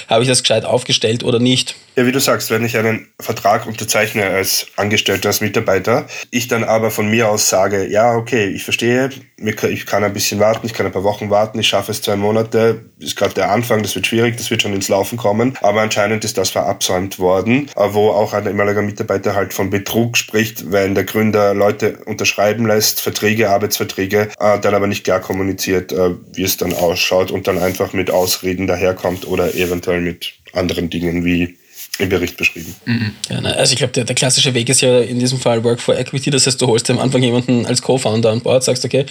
Habe 0.08 0.24
ich 0.24 0.30
das 0.30 0.44
gescheit 0.44 0.66
aufgestellt 0.66 1.24
oder 1.24 1.40
nicht? 1.40 1.76
Ja, 1.98 2.06
wie 2.06 2.12
du 2.12 2.20
sagst, 2.20 2.52
wenn 2.52 2.64
ich 2.64 2.78
einen 2.78 3.08
Vertrag 3.20 3.66
unterzeichne 3.66 4.24
als 4.24 4.68
Angestellter, 4.76 5.30
als 5.30 5.42
Mitarbeiter, 5.42 6.06
ich 6.30 6.48
dann 6.48 6.64
aber 6.64 6.92
von 6.92 7.10
mir 7.10 7.28
aus 7.28 7.50
sage, 7.50 7.88
ja, 7.88 8.16
okay, 8.16 8.46
ich 8.46 8.64
verstehe, 8.64 9.10
ich 9.40 9.86
kann 9.88 10.04
ein 10.04 10.14
bisschen 10.14 10.40
warten, 10.40 10.68
ich 10.68 10.74
kann 10.74 10.86
ein 10.86 10.92
paar 10.92 11.04
Wochen 11.04 11.32
warten, 11.32 11.58
ich 11.58 11.70
schaffe 11.70 11.92
es 11.92 12.04
zwei 12.04 12.16
Monate, 12.16 12.86
ist 13.00 13.16
gerade 13.16 13.34
der 13.34 13.50
Anfang, 13.50 13.82
das 13.82 13.96
wird 13.96 14.06
schwierig, 14.06 14.38
das 14.38 14.52
wird 14.52 14.62
schon 14.62 14.76
ins 14.76 14.90
Laufen 14.90 15.18
kommen, 15.18 15.58
aber 15.64 15.82
anscheinend 15.82 16.24
ist 16.24 16.38
das 16.38 16.52
verabsäumt 16.52 17.18
worden, 17.18 17.68
äh, 17.76 17.88
wo 17.90 18.12
auch 18.12 18.34
ein 18.34 18.46
ehemaliger 18.46 18.84
Mitarbeiter 18.84 19.34
halt 19.34 19.56
von 19.56 19.72
Betrug 19.72 20.18
spricht, 20.18 20.72
wenn 20.72 20.94
der 20.94 21.04
Gründer 21.04 21.56
Leute 21.56 21.98
unterschreiben 22.06 22.68
lässt, 22.68 23.02
Verträge, 23.02 23.50
Arbeitsverträge, 23.50 24.30
äh, 24.40 24.60
dann 24.60 24.76
aber 24.76 24.86
nicht 24.86 25.04
klar 25.04 25.20
kommuniziert, 25.20 25.92
äh, 25.94 26.12
wie 26.32 26.44
es 26.44 26.58
dann 26.58 26.74
ausschaut 26.74 27.32
und 27.32 27.48
dann 27.48 27.58
einfach 27.58 27.94
mit 27.94 28.12
Ausreden 28.12 28.68
daherkommt 28.68 29.28
oder 29.28 29.56
eventuell 29.56 30.02
mit 30.02 30.34
anderen 30.54 30.92
Dingen 30.92 31.26
wie 31.26 31.58
im 32.00 32.10
Bericht 32.10 32.38
beschrieben. 32.38 32.76
Mhm. 32.86 33.12
Ja, 33.30 33.40
also 33.40 33.74
ich 33.74 33.78
glaube, 33.78 33.94
der, 33.94 34.04
der, 34.04 34.16
klassische 34.16 34.54
Weg 34.54 34.70
ist 34.70 34.82
ja 34.82 35.00
in 35.00 35.20
diesem 35.20 35.40
Fall 35.40 35.64
Work 35.64 35.80
for 35.80 35.98
Equity. 35.98 36.30
Das 36.30 36.46
heißt, 36.46 36.62
du 36.62 36.68
holst 36.68 36.90
am 36.90 37.00
Anfang 37.00 37.24
jemanden 37.24 37.66
als 37.66 37.82
Co-Founder 37.82 38.32
an 38.32 38.42
Bord, 38.42 38.64
sagst, 38.64 38.86
okay, 38.86 39.06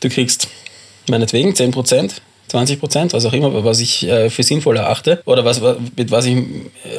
du 0.00 0.08
kriegst 0.08 0.48
meinetwegen 1.08 1.54
10 1.54 1.70
Prozent 1.72 2.22
20 2.50 2.80
Prozent, 2.80 3.12
was 3.12 3.24
auch 3.24 3.32
immer, 3.32 3.64
was 3.64 3.78
ich 3.78 4.06
äh, 4.08 4.28
für 4.28 4.42
sinnvoll 4.42 4.76
erachte 4.76 5.22
oder 5.24 5.44
was, 5.44 5.60
mit 5.96 6.10
was 6.10 6.26
ich, 6.26 6.36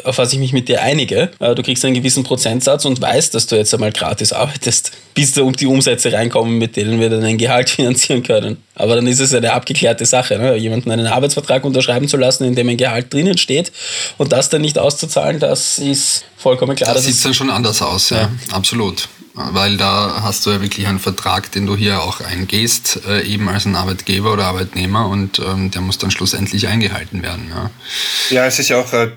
auf 0.06 0.18
was 0.18 0.32
ich 0.32 0.40
mich 0.40 0.54
mit 0.54 0.70
dir 0.70 0.82
einige. 0.82 1.30
Äh, 1.40 1.56
du 1.56 1.62
kriegst 1.62 1.84
einen 1.84 1.94
gewissen 1.94 2.24
Prozentsatz 2.24 2.86
und 2.86 3.02
weißt, 3.02 3.36
dass 3.36 3.48
du 3.48 3.58
jetzt 3.58 3.74
einmal 3.74 3.92
gratis 3.92 4.32
arbeitest, 4.42 4.92
bis 5.14 5.34
da 5.34 5.42
um 5.42 5.54
die 5.54 5.66
Umsätze 5.66 6.14
reinkommen, 6.14 6.58
mit 6.58 6.78
denen 6.78 7.02
wir 7.02 7.10
dann 7.10 7.24
ein 7.24 7.38
Gehalt 7.38 7.70
finanzieren 7.70 8.24
können. 8.24 8.58
Aber 8.76 8.96
dann 8.96 9.08
ist 9.08 9.20
es 9.20 9.34
eine 9.34 9.52
abgeklärte 9.52 10.06
Sache, 10.06 10.38
ne? 10.38 10.56
jemanden 10.56 10.90
einen 10.90 11.08
Arbeitsvertrag 11.08 11.66
unterschreiben 11.66 12.08
zu 12.08 12.16
lassen, 12.16 12.46
in 12.46 12.56
dem 12.56 12.70
ein 12.70 12.78
Gehalt 12.78 13.14
drinnen 13.14 13.38
steht 13.38 13.74
und 14.18 14.32
das 14.32 14.50
dann 14.50 14.62
nicht 14.62 14.80
auszuzahlen, 14.80 15.40
das 15.40 15.80
ist 15.80 16.24
vollkommen 16.38 16.78
klar. 16.78 16.94
Das 16.94 17.06
sieht 17.06 17.24
dann 17.26 17.34
schon 17.34 17.50
anders 17.50 17.82
aus, 17.82 18.10
ja, 18.10 18.18
ja. 18.18 18.32
absolut 18.52 19.10
weil 19.34 19.78
da 19.78 20.22
hast 20.22 20.46
du 20.46 20.52
ja 20.52 20.62
wirklich 20.62 20.88
einen 20.88 21.00
Vertrag, 21.00 21.52
den 21.52 21.66
du 21.66 21.76
hier 21.76 22.02
auch 22.02 22.22
eingehst, 22.22 23.02
äh, 23.08 23.22
eben 23.24 23.50
als 23.50 23.66
ein 23.66 23.76
Arbeitgeber 23.76 24.34
oder 24.34 24.46
Arbeitnehmer 24.46 25.08
und 25.08 25.40
ähm, 25.40 25.72
der 25.72 25.82
muss 25.82 25.98
dann 25.98 26.12
schlussendlich 26.12 26.68
eingehalten 26.68 27.24
werden. 27.24 27.50
Ja, 27.50 27.70
ja 28.30 28.46
es 28.46 28.60
ist 28.60 28.70
ja 28.70 28.80
auch 28.80 28.92
äh, 28.94 29.12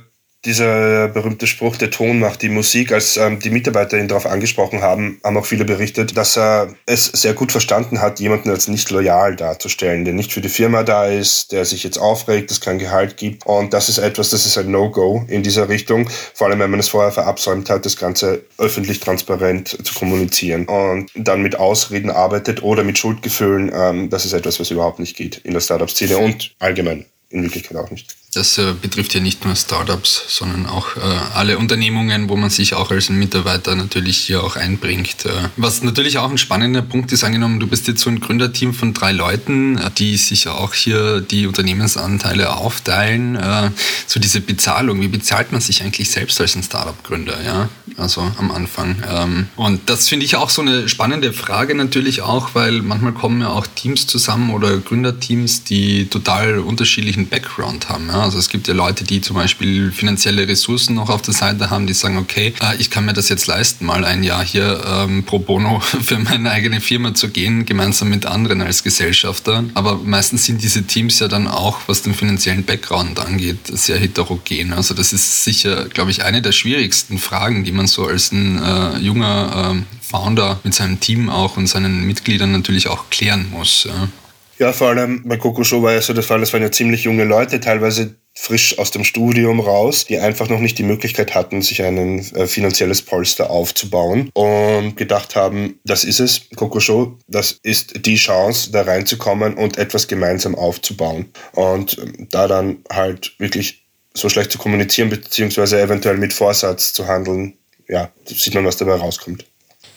dieser 0.44 1.08
berühmte 1.08 1.46
Spruch, 1.46 1.76
der 1.76 1.90
Ton 1.90 2.18
macht 2.18 2.42
die 2.42 2.48
Musik, 2.48 2.92
als 2.92 3.16
ähm, 3.16 3.40
die 3.40 3.50
Mitarbeiter 3.50 3.98
ihn 3.98 4.08
darauf 4.08 4.26
angesprochen 4.26 4.82
haben, 4.82 5.18
haben 5.24 5.36
auch 5.36 5.46
viele 5.46 5.64
berichtet, 5.64 6.16
dass 6.16 6.36
er 6.36 6.68
es 6.86 7.06
sehr 7.06 7.34
gut 7.34 7.52
verstanden 7.52 8.00
hat, 8.00 8.20
jemanden 8.20 8.50
als 8.50 8.68
nicht 8.68 8.90
loyal 8.90 9.36
darzustellen, 9.36 10.04
der 10.04 10.14
nicht 10.14 10.32
für 10.32 10.40
die 10.40 10.48
Firma 10.48 10.82
da 10.82 11.06
ist, 11.06 11.52
der 11.52 11.64
sich 11.64 11.84
jetzt 11.84 11.98
aufregt, 11.98 12.50
es 12.50 12.60
kein 12.60 12.78
Gehalt 12.78 13.16
gibt. 13.16 13.46
Und 13.46 13.72
das 13.72 13.88
ist 13.88 13.98
etwas, 13.98 14.30
das 14.30 14.46
ist 14.46 14.58
ein 14.58 14.70
No-Go 14.70 15.24
in 15.28 15.42
dieser 15.42 15.68
Richtung, 15.68 16.08
vor 16.34 16.48
allem 16.48 16.58
wenn 16.58 16.70
man 16.70 16.80
es 16.80 16.88
vorher 16.88 17.12
verabsäumt 17.12 17.70
hat, 17.70 17.86
das 17.86 17.96
Ganze 17.96 18.42
öffentlich 18.58 19.00
transparent 19.00 19.78
zu 19.84 19.94
kommunizieren 19.94 20.66
und 20.66 21.10
dann 21.14 21.42
mit 21.42 21.56
Ausreden 21.56 22.10
arbeitet 22.10 22.62
oder 22.62 22.84
mit 22.84 22.98
Schuldgefühlen. 22.98 23.72
Ähm, 23.74 24.10
das 24.10 24.24
ist 24.24 24.32
etwas, 24.32 24.60
was 24.60 24.70
überhaupt 24.70 24.98
nicht 24.98 25.16
geht 25.16 25.38
in 25.38 25.52
der 25.52 25.60
Startup-Szene 25.60 26.18
und 26.18 26.54
allgemein. 26.58 27.06
In 27.30 27.42
Wirklichkeit 27.42 27.76
auch 27.76 27.90
nicht. 27.90 28.16
Das 28.34 28.58
äh, 28.58 28.72
betrifft 28.80 29.14
ja 29.14 29.20
nicht 29.20 29.44
nur 29.44 29.54
Startups, 29.54 30.24
sondern 30.28 30.66
auch 30.66 30.96
äh, 30.96 31.00
alle 31.34 31.56
Unternehmungen, 31.56 32.28
wo 32.28 32.36
man 32.36 32.50
sich 32.50 32.74
auch 32.74 32.90
als 32.90 33.08
Mitarbeiter 33.08 33.76
natürlich 33.76 34.18
hier 34.18 34.42
auch 34.42 34.56
einbringt. 34.56 35.24
Äh, 35.24 35.30
was 35.56 35.82
natürlich 35.82 36.18
auch 36.18 36.30
ein 36.30 36.38
spannender 36.38 36.82
Punkt 36.82 37.12
ist, 37.12 37.22
angenommen, 37.22 37.60
du 37.60 37.68
bist 37.68 37.86
jetzt 37.86 38.00
so 38.00 38.10
ein 38.10 38.18
Gründerteam 38.18 38.74
von 38.74 38.92
drei 38.92 39.12
Leuten, 39.12 39.80
die 39.98 40.16
sich 40.16 40.48
auch 40.48 40.74
hier 40.74 41.20
die 41.20 41.46
Unternehmensanteile 41.46 42.56
aufteilen. 42.56 43.36
Äh, 43.36 43.70
so 44.06 44.18
diese 44.18 44.40
Bezahlung, 44.40 45.00
wie 45.00 45.08
bezahlt 45.08 45.52
man 45.52 45.60
sich 45.60 45.82
eigentlich 45.82 46.10
selbst 46.10 46.40
als 46.40 46.56
ein 46.56 46.64
Startup-Gründer? 46.64 47.40
Ja? 47.44 47.68
Also 47.96 48.22
am 48.38 48.50
Anfang. 48.50 48.96
Ähm, 49.08 49.46
und 49.56 49.88
das 49.88 50.08
finde 50.08 50.26
ich 50.26 50.36
auch 50.36 50.50
so 50.50 50.62
eine 50.62 50.88
spannende 50.88 51.32
Frage 51.32 51.74
natürlich 51.74 52.22
auch, 52.22 52.54
weil 52.54 52.82
manchmal 52.82 53.12
kommen 53.12 53.40
ja 53.40 53.48
auch 53.48 53.66
Teams 53.66 54.06
zusammen 54.06 54.50
oder 54.50 54.78
Gründerteams, 54.78 55.64
die 55.64 56.06
total 56.06 56.58
unterschiedlichen 56.58 57.28
Background 57.28 57.88
haben. 57.88 58.08
Ja? 58.08 58.22
Also 58.22 58.38
es 58.38 58.48
gibt 58.48 58.66
ja 58.66 58.74
Leute, 58.74 59.04
die 59.04 59.20
zum 59.20 59.36
Beispiel 59.36 59.92
finanzielle 59.92 60.48
Ressourcen 60.48 60.94
noch 60.94 61.08
auf 61.08 61.22
der 61.22 61.34
Seite 61.34 61.70
haben, 61.70 61.86
die 61.86 61.94
sagen, 61.94 62.18
okay, 62.18 62.54
äh, 62.60 62.76
ich 62.78 62.90
kann 62.90 63.04
mir 63.04 63.12
das 63.12 63.28
jetzt 63.28 63.46
leisten, 63.46 63.86
mal 63.86 64.04
ein 64.04 64.22
Jahr 64.24 64.44
hier 64.44 64.82
ähm, 64.86 65.24
pro 65.24 65.38
bono 65.38 65.80
für 66.02 66.18
meine 66.18 66.50
eigene 66.50 66.80
Firma 66.80 67.14
zu 67.14 67.28
gehen, 67.28 67.64
gemeinsam 67.64 68.08
mit 68.08 68.26
anderen 68.26 68.60
als 68.60 68.82
Gesellschafter. 68.82 69.64
Aber 69.74 69.96
meistens 69.96 70.44
sind 70.44 70.62
diese 70.62 70.84
Teams 70.84 71.20
ja 71.20 71.28
dann 71.28 71.46
auch, 71.46 71.80
was 71.86 72.02
den 72.02 72.14
finanziellen 72.14 72.64
Background 72.64 73.20
angeht, 73.20 73.58
sehr 73.66 73.98
heterogen. 73.98 74.72
Also 74.72 74.94
das 74.94 75.12
ist 75.12 75.44
sicher, 75.44 75.86
glaube 75.86 76.10
ich, 76.10 76.24
eine 76.24 76.42
der 76.42 76.52
schwierigsten 76.52 77.18
Fragen, 77.18 77.64
die 77.64 77.72
man 77.84 77.86
so 77.86 78.06
als 78.06 78.32
ein 78.32 78.60
äh, 78.62 78.98
junger 78.98 79.74
äh, 79.76 79.94
Founder 80.00 80.60
mit 80.64 80.74
seinem 80.74 81.00
Team 81.00 81.28
auch 81.28 81.56
und 81.56 81.66
seinen 81.66 82.06
Mitgliedern 82.06 82.52
natürlich 82.52 82.88
auch 82.88 83.10
klären 83.10 83.50
muss. 83.50 83.84
Ja. 83.84 84.08
Ja, 84.56 84.72
vor 84.72 84.88
allem 84.90 85.22
bei 85.24 85.36
Coco 85.36 85.64
Show 85.64 85.82
war 85.82 85.92
ja 85.92 86.00
so 86.00 86.12
der 86.12 86.22
Fall, 86.22 86.40
es 86.40 86.52
waren 86.52 86.62
ja 86.62 86.70
ziemlich 86.70 87.02
junge 87.02 87.24
Leute, 87.24 87.58
teilweise 87.58 88.14
frisch 88.36 88.78
aus 88.78 88.92
dem 88.92 89.02
Studium 89.02 89.58
raus, 89.58 90.06
die 90.06 90.18
einfach 90.18 90.48
noch 90.48 90.60
nicht 90.60 90.78
die 90.78 90.84
Möglichkeit 90.84 91.34
hatten, 91.34 91.60
sich 91.60 91.82
ein 91.82 92.20
äh, 92.34 92.46
finanzielles 92.46 93.02
Polster 93.02 93.50
aufzubauen 93.50 94.30
und 94.32 94.96
gedacht 94.96 95.34
haben, 95.34 95.80
das 95.84 96.04
ist 96.04 96.20
es, 96.20 96.48
Coco 96.54 96.78
Show, 96.78 97.18
das 97.26 97.58
ist 97.64 98.06
die 98.06 98.14
Chance, 98.14 98.70
da 98.70 98.82
reinzukommen 98.82 99.54
und 99.54 99.76
etwas 99.76 100.06
gemeinsam 100.06 100.54
aufzubauen. 100.54 101.26
Und 101.52 101.98
ähm, 101.98 102.28
da 102.30 102.46
dann 102.46 102.78
halt 102.92 103.34
wirklich 103.38 103.84
so 104.16 104.28
schlecht 104.28 104.52
zu 104.52 104.58
kommunizieren, 104.58 105.10
beziehungsweise 105.10 105.80
eventuell 105.80 106.16
mit 106.16 106.32
Vorsatz 106.32 106.92
zu 106.92 107.06
handeln, 107.06 107.54
ja, 107.88 108.12
sieht 108.24 108.54
man, 108.54 108.64
was 108.64 108.76
dabei 108.76 108.94
rauskommt. 108.94 109.46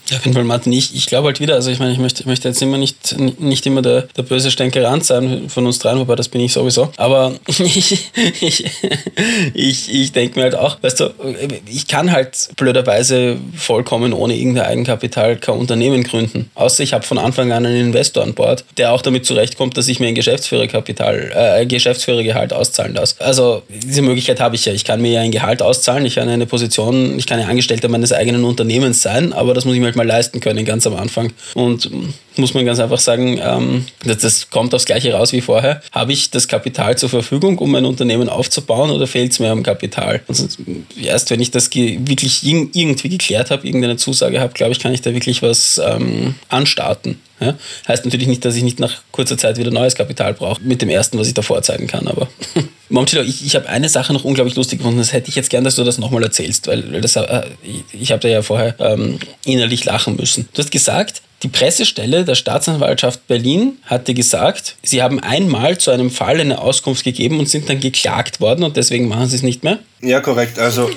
Ja, 0.09 0.17
auf 0.17 0.25
jeden 0.25 0.35
Fall, 0.35 0.45
Martin, 0.45 0.71
ich, 0.71 0.95
ich 0.95 1.05
glaube 1.05 1.27
halt 1.27 1.41
wieder, 1.41 1.55
also 1.55 1.69
ich 1.69 1.79
meine, 1.79 1.91
ich 1.91 1.97
möchte, 1.97 2.25
möchte 2.27 2.47
jetzt 2.47 2.61
immer 2.61 2.77
nicht, 2.77 3.19
nicht 3.39 3.65
immer 3.65 3.81
der, 3.81 4.03
der 4.15 4.23
böse 4.23 4.51
Stänkerant 4.51 5.03
sein 5.03 5.49
von 5.49 5.65
uns 5.65 5.79
dreien, 5.79 5.99
wobei 5.99 6.15
das 6.15 6.29
bin 6.29 6.39
ich 6.39 6.53
sowieso. 6.53 6.89
Aber 6.95 7.33
ich, 7.47 8.09
ich, 8.39 8.65
ich, 9.53 9.93
ich 9.93 10.11
denke 10.13 10.39
mir 10.39 10.43
halt 10.43 10.55
auch, 10.55 10.81
weißt 10.81 11.01
du, 11.01 11.13
ich 11.69 11.87
kann 11.87 12.13
halt 12.13 12.49
blöderweise 12.55 13.37
vollkommen 13.55 14.13
ohne 14.13 14.35
irgendein 14.35 14.65
Eigenkapital 14.65 15.35
kein 15.35 15.55
Unternehmen 15.55 16.03
gründen. 16.03 16.49
Außer 16.55 16.83
ich 16.83 16.93
habe 16.93 17.05
von 17.05 17.17
Anfang 17.17 17.51
an 17.51 17.65
einen 17.65 17.87
Investor 17.87 18.23
an 18.23 18.33
Bord, 18.33 18.63
der 18.77 18.93
auch 18.93 19.01
damit 19.01 19.25
zurechtkommt, 19.25 19.75
dass 19.75 19.89
ich 19.89 19.99
mir 19.99 20.07
ein 20.07 20.15
Geschäftsführerkapital, 20.15 21.31
äh, 21.35 21.65
Geschäftsführergehalt 21.65 22.53
auszahlen 22.53 22.95
lasse. 22.95 23.15
Also 23.19 23.63
diese 23.67 24.01
Möglichkeit 24.01 24.39
habe 24.39 24.55
ich 24.55 24.63
ja. 24.63 24.71
Ich 24.71 24.85
kann 24.85 25.01
mir 25.01 25.11
ja 25.11 25.21
ein 25.21 25.31
Gehalt 25.31 25.61
auszahlen, 25.61 26.05
ich 26.05 26.15
kann 26.15 26.29
eine 26.29 26.45
Position, 26.45 27.19
ich 27.19 27.27
kann 27.27 27.41
ja 27.41 27.47
Angestellter 27.47 27.89
meines 27.89 28.13
eigenen 28.13 28.45
Unternehmens 28.45 29.01
sein, 29.01 29.33
aber 29.33 29.53
das 29.53 29.65
muss 29.65 29.73
ich 29.73 29.81
mir 29.81 29.87
halt 29.87 29.96
mal 29.97 30.07
leisten 30.07 30.39
können, 30.39 30.63
ganz 30.63 30.87
am 30.87 30.95
Anfang. 30.95 31.33
Und 31.53 31.91
muss 32.37 32.53
man 32.53 32.65
ganz 32.65 32.79
einfach 32.79 32.99
sagen, 32.99 33.39
ähm, 33.41 33.85
das, 34.05 34.19
das, 34.19 34.49
kommt 34.49 34.73
aufs 34.73 34.85
Gleiche 34.85 35.13
raus 35.13 35.33
wie 35.33 35.41
vorher. 35.41 35.81
Habe 35.91 36.13
ich 36.13 36.31
das 36.31 36.47
Kapital 36.47 36.97
zur 36.97 37.09
Verfügung, 37.09 37.57
um 37.57 37.75
ein 37.75 37.85
Unternehmen 37.85 38.29
aufzubauen 38.29 38.91
oder 38.91 39.07
fehlt 39.07 39.31
es 39.31 39.39
mir 39.39 39.51
am 39.51 39.63
Kapital? 39.63 40.21
Und 40.27 40.57
erst 41.01 41.29
wenn 41.31 41.41
ich 41.41 41.51
das 41.51 41.73
wirklich 41.73 42.45
irgendwie 42.45 43.09
geklärt 43.09 43.51
habe, 43.51 43.65
irgendeine 43.65 43.97
Zusage 43.97 44.39
habe, 44.39 44.53
glaube 44.53 44.71
ich, 44.71 44.79
kann 44.79 44.93
ich 44.93 45.01
da 45.01 45.13
wirklich 45.13 45.41
was 45.41 45.81
ähm, 45.83 46.35
anstarten. 46.49 47.19
Ja? 47.39 47.55
Heißt 47.87 48.05
natürlich 48.05 48.27
nicht, 48.27 48.45
dass 48.45 48.55
ich 48.55 48.63
nicht 48.63 48.79
nach 48.79 49.01
kurzer 49.11 49.37
Zeit 49.37 49.57
wieder 49.57 49.71
neues 49.71 49.95
Kapital 49.95 50.33
brauche, 50.33 50.61
mit 50.61 50.81
dem 50.81 50.89
ersten, 50.89 51.19
was 51.19 51.27
ich 51.27 51.33
da 51.33 51.41
vorzeigen 51.41 51.87
kann, 51.87 52.07
aber 52.07 52.27
Momchilo, 52.89 53.21
ich, 53.21 53.45
ich 53.45 53.55
habe 53.55 53.67
eine 53.67 53.89
Sache 53.89 54.13
noch 54.13 54.23
unglaublich 54.23 54.55
lustig 54.55 54.79
gefunden, 54.79 54.99
das 54.99 55.13
hätte 55.13 55.29
ich 55.29 55.35
jetzt 55.35 55.49
gern, 55.49 55.63
dass 55.63 55.75
du 55.75 55.83
das 55.83 55.97
nochmal 55.97 56.23
erzählst, 56.23 56.67
weil 56.67 56.81
das, 57.01 57.15
äh, 57.15 57.43
ich, 57.63 57.83
ich 57.93 58.11
habe 58.11 58.21
da 58.21 58.29
ja 58.29 58.41
vorher 58.41 58.75
ähm, 58.79 59.19
innerlich 59.45 59.83
lachen 59.85 60.15
müssen. 60.15 60.47
Du 60.53 60.61
hast 60.61 60.71
gesagt, 60.71 61.21
die 61.43 61.49
Pressestelle 61.49 62.25
der 62.25 62.33
Staatsanwaltschaft 62.33 63.27
Berlin 63.27 63.77
hatte 63.83 64.15
gesagt, 64.15 64.75
sie 64.81 65.03
haben 65.03 65.19
einmal 65.19 65.77
zu 65.77 65.91
einem 65.91 66.09
Fall 66.09 66.39
eine 66.39 66.59
Auskunft 66.59 67.03
gegeben 67.03 67.39
und 67.39 67.47
sind 67.47 67.69
dann 67.69 67.79
geklagt 67.79 68.41
worden 68.41 68.63
und 68.63 68.75
deswegen 68.75 69.07
machen 69.07 69.27
sie 69.27 69.35
es 69.35 69.43
nicht 69.43 69.63
mehr. 69.63 69.79
Ja, 70.01 70.19
korrekt. 70.19 70.59
Also 70.59 70.89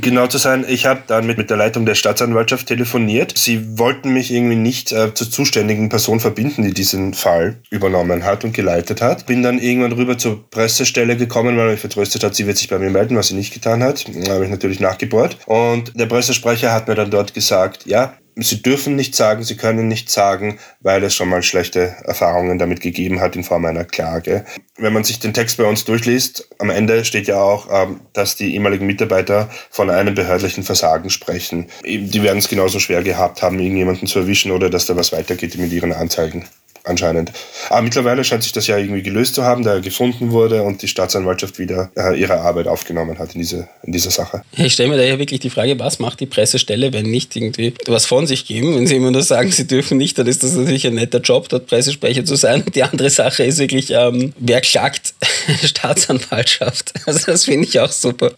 genau 0.00 0.26
zu 0.26 0.38
sein, 0.38 0.64
ich 0.68 0.86
habe 0.86 1.02
dann 1.06 1.26
mit, 1.26 1.38
mit 1.38 1.50
der 1.50 1.56
Leitung 1.56 1.86
der 1.86 1.94
Staatsanwaltschaft 1.94 2.66
telefoniert. 2.66 3.36
Sie 3.36 3.78
wollten 3.78 4.12
mich 4.12 4.32
irgendwie 4.32 4.56
nicht 4.56 4.92
äh, 4.92 5.14
zur 5.14 5.30
zuständigen 5.30 5.88
Person 5.88 6.20
verbinden, 6.20 6.62
die 6.62 6.74
diesen 6.74 7.14
Fall 7.14 7.56
übernommen 7.70 8.24
hat 8.24 8.44
und 8.44 8.52
geleitet 8.52 9.00
hat. 9.00 9.26
Bin 9.26 9.42
dann 9.42 9.58
irgendwann 9.58 9.92
rüber 9.92 10.18
zur 10.18 10.48
Pressestelle 10.50 11.16
gekommen, 11.16 11.56
weil 11.56 11.66
er 11.66 11.72
mich 11.72 11.80
vertröstet 11.80 12.24
hat, 12.24 12.34
sie 12.34 12.46
wird 12.46 12.56
sich 12.56 12.68
bei 12.68 12.78
mir 12.78 12.90
melden, 12.90 13.16
was 13.16 13.28
sie 13.28 13.34
nicht 13.34 13.52
getan 13.52 13.82
hat. 13.82 14.04
Da 14.26 14.34
habe 14.34 14.44
ich 14.44 14.50
natürlich 14.50 14.80
nachgebohrt. 14.80 15.38
Und 15.46 15.92
der 15.98 16.06
Pressesprecher 16.06 16.72
hat 16.72 16.88
mir 16.88 16.94
dann 16.94 17.10
dort 17.10 17.34
gesagt, 17.34 17.86
ja, 17.86 18.14
Sie 18.36 18.62
dürfen 18.62 18.96
nicht 18.96 19.14
sagen, 19.14 19.42
Sie 19.42 19.56
können 19.56 19.88
nicht 19.88 20.10
sagen, 20.10 20.58
weil 20.80 21.04
es 21.04 21.14
schon 21.14 21.28
mal 21.28 21.42
schlechte 21.42 21.96
Erfahrungen 22.04 22.58
damit 22.58 22.80
gegeben 22.80 23.20
hat 23.20 23.36
in 23.36 23.44
Form 23.44 23.64
einer 23.66 23.84
Klage. 23.84 24.44
Wenn 24.78 24.92
man 24.92 25.04
sich 25.04 25.20
den 25.20 25.34
Text 25.34 25.58
bei 25.58 25.64
uns 25.64 25.84
durchliest, 25.84 26.48
am 26.58 26.70
Ende 26.70 27.04
steht 27.04 27.26
ja 27.26 27.40
auch, 27.40 27.68
ähm, 27.70 28.00
dass 28.14 28.36
die 28.36 28.54
ehemaligen 28.54 28.86
Mitarbeiter 28.86 29.50
von 29.70 29.90
einem 29.90 30.14
behördlichen 30.14 30.62
Versagen 30.62 31.10
sprechen. 31.10 31.66
Die 31.84 32.22
werden 32.22 32.38
es 32.38 32.48
genauso 32.48 32.78
schwer 32.78 33.02
gehabt 33.02 33.42
haben, 33.42 33.58
irgendjemanden 33.58 34.06
zu 34.06 34.20
erwischen 34.20 34.50
oder 34.50 34.70
dass 34.70 34.86
da 34.86 34.96
was 34.96 35.12
weitergeht 35.12 35.56
mit 35.58 35.72
ihren 35.72 35.92
Anzeigen 35.92 36.46
anscheinend. 36.84 37.32
Aber 37.70 37.82
mittlerweile 37.82 38.24
scheint 38.24 38.42
sich 38.42 38.52
das 38.52 38.66
ja 38.66 38.76
irgendwie 38.76 39.02
gelöst 39.02 39.34
zu 39.34 39.44
haben, 39.44 39.62
da 39.62 39.74
er 39.74 39.80
gefunden 39.80 40.30
wurde 40.30 40.62
und 40.62 40.82
die 40.82 40.88
Staatsanwaltschaft 40.88 41.58
wieder 41.58 41.90
äh, 41.96 42.18
ihre 42.18 42.40
Arbeit 42.40 42.66
aufgenommen 42.66 43.18
hat 43.18 43.34
in, 43.34 43.40
diese, 43.40 43.68
in 43.82 43.92
dieser 43.92 44.10
Sache. 44.10 44.42
Ich 44.56 44.74
stelle 44.74 44.90
mir 44.90 44.96
da 44.96 45.02
ja 45.02 45.18
wirklich 45.18 45.40
die 45.40 45.50
Frage, 45.50 45.78
was 45.78 45.98
macht 45.98 46.20
die 46.20 46.26
Pressestelle, 46.26 46.92
wenn 46.92 47.06
nicht 47.06 47.36
irgendwie 47.36 47.74
was 47.86 48.06
von 48.06 48.26
sich 48.26 48.46
geben? 48.46 48.74
Wenn 48.76 48.86
sie 48.86 48.96
immer 48.96 49.10
nur 49.10 49.22
sagen, 49.22 49.50
sie 49.50 49.66
dürfen 49.66 49.98
nicht, 49.98 50.18
dann 50.18 50.26
ist 50.26 50.42
das 50.42 50.52
natürlich 50.52 50.86
ein 50.86 50.94
netter 50.94 51.20
Job, 51.20 51.48
dort 51.48 51.66
Pressesprecher 51.66 52.24
zu 52.24 52.36
sein. 52.36 52.64
Die 52.74 52.82
andere 52.82 53.10
Sache 53.10 53.44
ist 53.44 53.58
wirklich, 53.58 53.90
ähm, 53.90 54.32
wer 54.38 54.60
klagt 54.60 55.14
Staatsanwaltschaft? 55.62 56.92
Also 57.06 57.26
das 57.26 57.44
finde 57.44 57.66
ich 57.66 57.78
auch 57.78 57.92
super. 57.92 58.32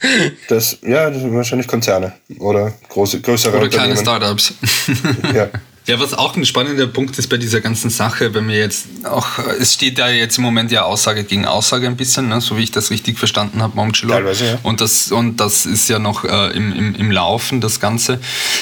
Das, 0.49 0.79
ja, 0.83 1.11
das 1.11 1.21
sind 1.21 1.35
wahrscheinlich 1.35 1.67
Konzerne 1.67 2.13
oder 2.39 2.73
große, 2.89 3.21
größere 3.21 3.57
Oder 3.57 3.69
kleine 3.69 3.97
Startups. 3.97 4.55
ja. 5.35 5.49
Ja, 5.87 6.01
was 6.01 6.15
auch 6.15 6.35
ein 6.35 6.47
spannender 6.47 6.87
Punkt 6.87 7.19
ist 7.19 7.29
bei 7.29 7.37
dieser 7.37 7.61
ganzen 7.61 7.91
Sache, 7.91 8.33
wenn 8.33 8.49
wir 8.49 8.57
jetzt 8.57 8.87
auch, 9.05 9.39
es 9.61 9.75
steht 9.75 9.99
ja 9.99 10.09
jetzt 10.09 10.39
im 10.39 10.43
Moment 10.43 10.71
ja 10.71 10.85
Aussage 10.85 11.25
gegen 11.25 11.45
Aussage 11.45 11.87
ein 11.87 11.97
bisschen, 11.97 12.29
ne, 12.29 12.41
so 12.41 12.57
wie 12.57 12.63
ich 12.63 12.71
das 12.71 12.91
richtig 12.91 13.19
verstanden 13.19 13.61
habe, 13.61 13.77
Momchilo. 13.77 14.15
Teilweise, 14.15 14.47
ja. 14.47 14.59
Und 14.63 14.81
das, 14.81 15.13
und 15.13 15.41
das 15.41 15.67
ist 15.67 15.91
ja 15.91 15.99
noch 15.99 16.25
äh, 16.25 16.57
im, 16.57 16.73
im, 16.73 16.95
im 16.95 17.11
Laufen, 17.11 17.61
das 17.61 17.81
Ganze. 17.81 18.19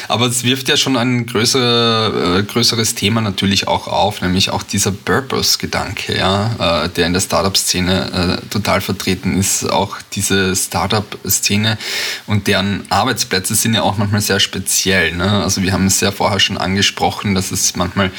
Aber 0.08 0.26
es 0.26 0.42
wirft 0.42 0.68
ja 0.68 0.76
schon 0.76 0.96
ein 0.96 1.26
größer, 1.26 2.38
äh, 2.38 2.42
größeres 2.42 2.96
Thema 2.96 3.20
natürlich 3.20 3.68
auch 3.68 3.86
auf, 3.86 4.20
nämlich 4.20 4.50
auch 4.50 4.64
dieser 4.64 4.90
Purpose-Gedanke, 4.90 6.18
ja, 6.18 6.86
äh, 6.86 6.88
der 6.88 7.06
in 7.06 7.12
der 7.12 7.20
Startup-Szene 7.20 8.40
äh, 8.42 8.48
total 8.48 8.80
vertreten 8.80 9.38
ist. 9.38 9.70
Auch 9.70 9.98
diese 10.12 10.56
Startup-Szene 10.56 11.78
und 12.26 12.48
deren 12.48 12.84
Arbeitsplätze 12.90 13.54
sind 13.54 13.74
ja 13.74 13.82
auch 13.82 13.96
manchmal 13.96 14.22
sehr 14.22 14.40
speziell. 14.40 15.12
Ne? 15.12 15.44
Also 15.44 15.62
wir 15.62 15.72
haben 15.72 15.86
es 15.86 16.00
ja 16.00 16.10
vorher 16.10 16.40
schon 16.40 16.58
angesprochen, 16.58 17.11
gesprochen, 17.12 17.34
dass 17.34 17.50
es 17.50 17.76
manchmal 17.76 18.10